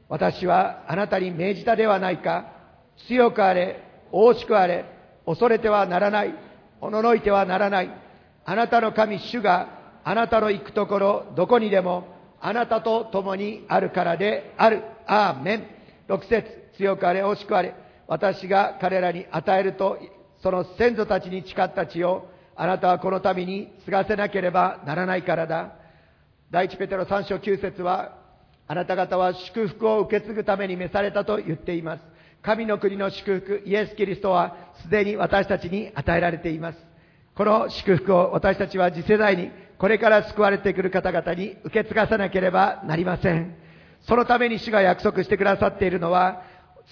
[0.08, 2.52] 私はあなたに命じたではないか。
[3.08, 4.84] 強くあれ、大しくあれ、
[5.24, 6.34] 恐れてはならない。
[6.80, 7.90] おののいてはならない。
[8.44, 9.68] あなたの神主が
[10.04, 12.08] あなたの行くところ、どこにでも、
[12.40, 14.82] あなたと共にあるからである。
[15.06, 15.66] アーメン。
[16.08, 17.74] 六節、強くあれ、惜しくあれ。
[18.08, 19.98] 私が彼らに与えると、
[20.42, 25.72] その先祖たちに誓った地を、あなたはこの民に継がせなければならないからだ。
[26.50, 28.18] 第一ペテロ3章9節は、
[28.68, 32.02] あなた方は祝福を受け継ぐために召されたと言っています。
[32.42, 36.78] 神の国の祝福、イエス・キリストはすでに私たちに与えられています。
[37.34, 43.56] この祝福を私たちは次世代にこれから救われてくる方々に受け継がさなければなりません。
[44.02, 46.42] そのために主が約束してくださっているのは、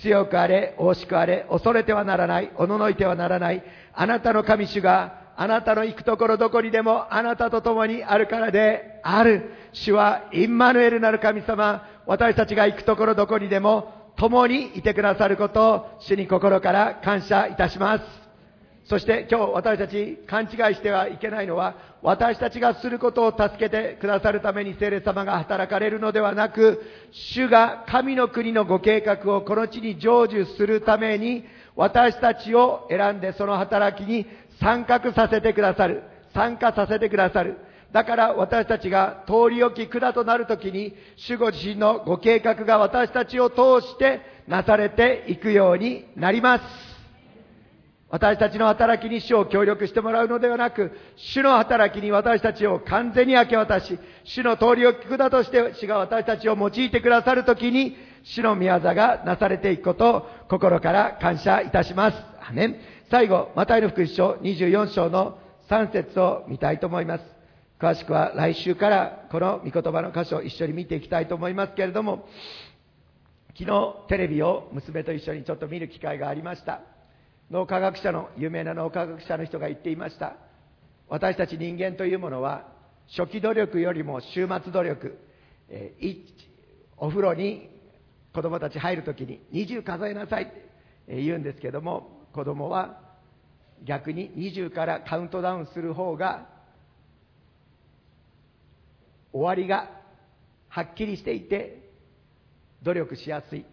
[0.03, 9.55] 強くあれ、大しくあれ、恐れてはならない、おののいてはならない、あなたの神主が、あなたの行くところどこにでもあなたと共にあるからである。
[9.73, 18.05] 主はインマヌエルなる神様、私たちが行くところどこにでも共にいてくださることを主に心から感謝いたします。
[18.85, 26.83] そして今日私たち勘違いしてはいけないのは、私たちがすることを助けてくださるために聖霊様が働かれるのではなく、
[27.13, 34.27] 主が神の国のご計画をこの地に成就するために、私たちを選んでその働きに
[34.61, 36.03] 参画させてくださる。
[36.35, 37.57] 参加させてくださる。
[37.93, 46.65] だから私たちが通り置き管となるときに、主ご自身のご計画が私たちを通してなされていくようになります。
[48.11, 62.17] 私たちの働きに主を協力してもらうのではなく、主の働きに私たちを完全に明け渡し、主の通りを聞くだとして主が私たちを用いてくださるときに、主の宮座がなされていくことを心から感謝いたします。
[62.49, 63.00] アメン。
[63.11, 65.39] 最後、マタイの福音書24章の
[65.69, 67.25] 3節を見たいと思います。
[67.81, 72.29] 詳しくは来週からこの御言葉の箇所を一緒に見ていきたいと思いますけれども、
[73.59, 76.83] 昨日テレビを娘と一緒にちょっと見る機会がありました。
[77.51, 80.37] 脳科学者の有名な脳科学者の人が言っていました
[81.09, 82.69] 私たち人間というものは
[83.17, 85.19] 初期努力よりも終末努力、
[85.69, 86.17] えー、
[86.97, 87.69] お風呂に
[88.33, 93.01] 子供たち入るときに20数えなさいって言うんですけども子供は
[93.85, 96.47] 逆に20からカウントダウンする方が
[99.33, 99.91] 終わりが
[100.69, 101.91] はっきりしていて
[102.83, 103.65] 努力しやすい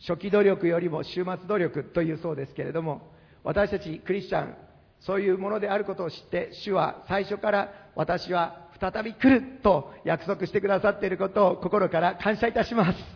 [0.00, 3.12] 初期努力よりも終末努力というそうですけれども、
[3.44, 4.54] 私たちクリスチャン、
[5.00, 13.15] そういうものであることを知って、主は最初から私は再び来ると約束してくださっていることを心から感謝いたします。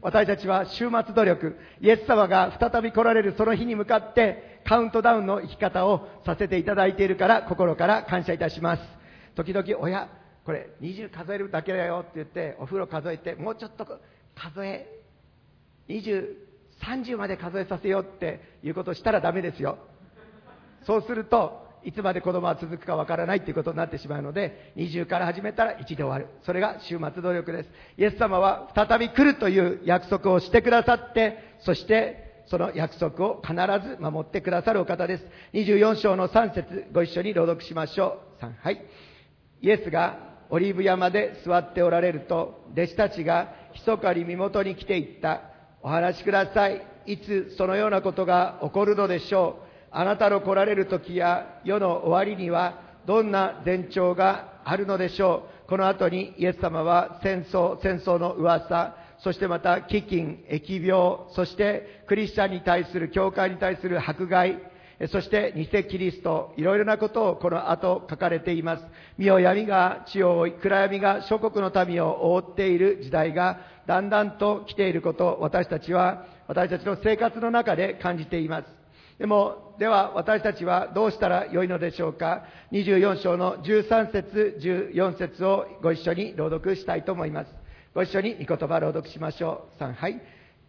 [0.00, 8.82] 私たちは終末努力、イエス様が再び来られるその日に向かってカウントダウンの生き方をさせていただいているから心から感謝いたします。
[9.34, 10.08] 時々、親、
[10.44, 13.86] これ20数えるだけだよって言ってお風呂数えてもうちょっと
[14.34, 14.86] 数え
[15.88, 16.36] 20、
[16.80, 19.78] 30まで数えさせようっていうことをしたらダメですよ。
[20.86, 26.26] そうすると、いつまで子供は続くかわからないっていうことになってしまうので、20から始めたら1で終わる。
[26.42, 27.70] それが終末努力です。
[27.96, 33.54] イエス様は再び来るという約束をしてくださって、そしてその約束を必
[33.88, 35.24] ず守ってくださるお方です。
[35.54, 38.44] 24章の3節ご一緒に朗読しましょう。
[38.44, 38.84] 3、はい。
[39.62, 40.18] イエスが
[40.50, 45.40] オリーブ山で座っておられると、弟子たちが密かに身元に来ていった。
[45.80, 46.82] お話しください。
[47.06, 49.67] いつそのようなことが起こるのでしょう。
[49.98, 55.68] あなたの来られる時や世の終わりにはどんな前兆があるのでしょう？
[55.68, 64.58] この後にイエス様は戦争、戦争の噂、そしてまた飢饉、疫病、そしてクリスチャンに対する、教会に対する迫害、
[65.10, 68.84] そして偽キリスト、いろいろなことをこの後書かれています。
[69.16, 78.77] 身を闇が地を覆い、暗闇が諸国の民を覆っている時代がだんだんと来ていることを私たちは、私たちの生活の中で感じています。
[79.18, 87.50] でも、では私たちはどうしたらよいのでしょうか？24章の13節、14節をご一緒に朗読したいと思います。
[87.94, 89.82] ご一緒に御言葉朗読しましょう。
[89.82, 90.20] 3、はい。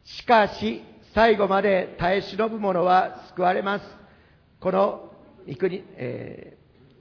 [0.03, 0.81] しかし、
[1.13, 3.85] 最後まで耐え忍ぶ者は救われます。
[4.59, 5.11] この
[5.45, 6.57] 三国、え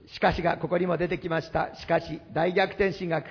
[0.07, 1.75] ー、しかしがここにも出てきました。
[1.75, 3.25] しかし、大逆転神学。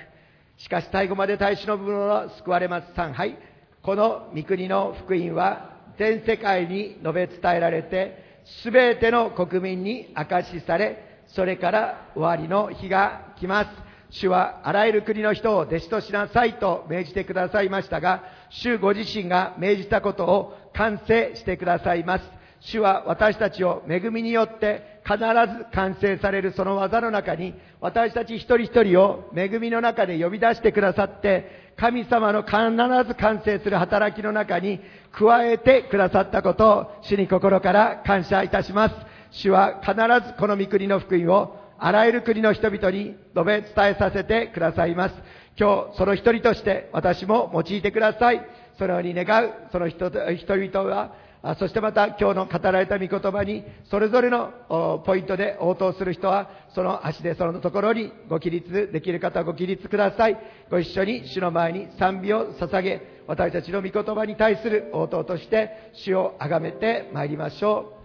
[0.57, 2.91] しかし最後まで耐え忍ぶ者は救われます。
[2.93, 3.37] 3、はい。
[3.81, 5.68] この三国の福音は
[5.99, 13.69] 全世界に述べ伝えられて、すべての国民に明かしされ、それから終わりの日が来ます。
[14.11, 22.23] 主はあらゆる国の人を弟子としなさいと命じてくださいましたが、主ご自身が命じたことを完成してくださいます。
[22.61, 32.57] 主は私たちを恵みによって必ず完成されるその技の中に、私たち一人一人を恵みの中で呼び出してくださって、神様の必
[33.07, 34.81] ず完成する働きの中に
[35.11, 38.95] 加えてくださったことを主に心から感謝いたします。
[39.31, 39.93] 主は必
[40.27, 45.15] ずこの御国の福音をあらゆる国の人々に述べ伝えさせてくださいます。
[45.57, 48.45] 今日その一人として私も用いてください。
[48.77, 51.13] そのように願うその人人々は
[51.57, 60.37] そしてまた今日の語られた御言葉にそれぞれのポイントで応答する人はその足でそのところにご起立できる方はご起立ください。
[60.69, 67.98] ご一緒に主の前に賛美を捧げ私たちの御言葉に対する応答として主をあがめてまいりましょう。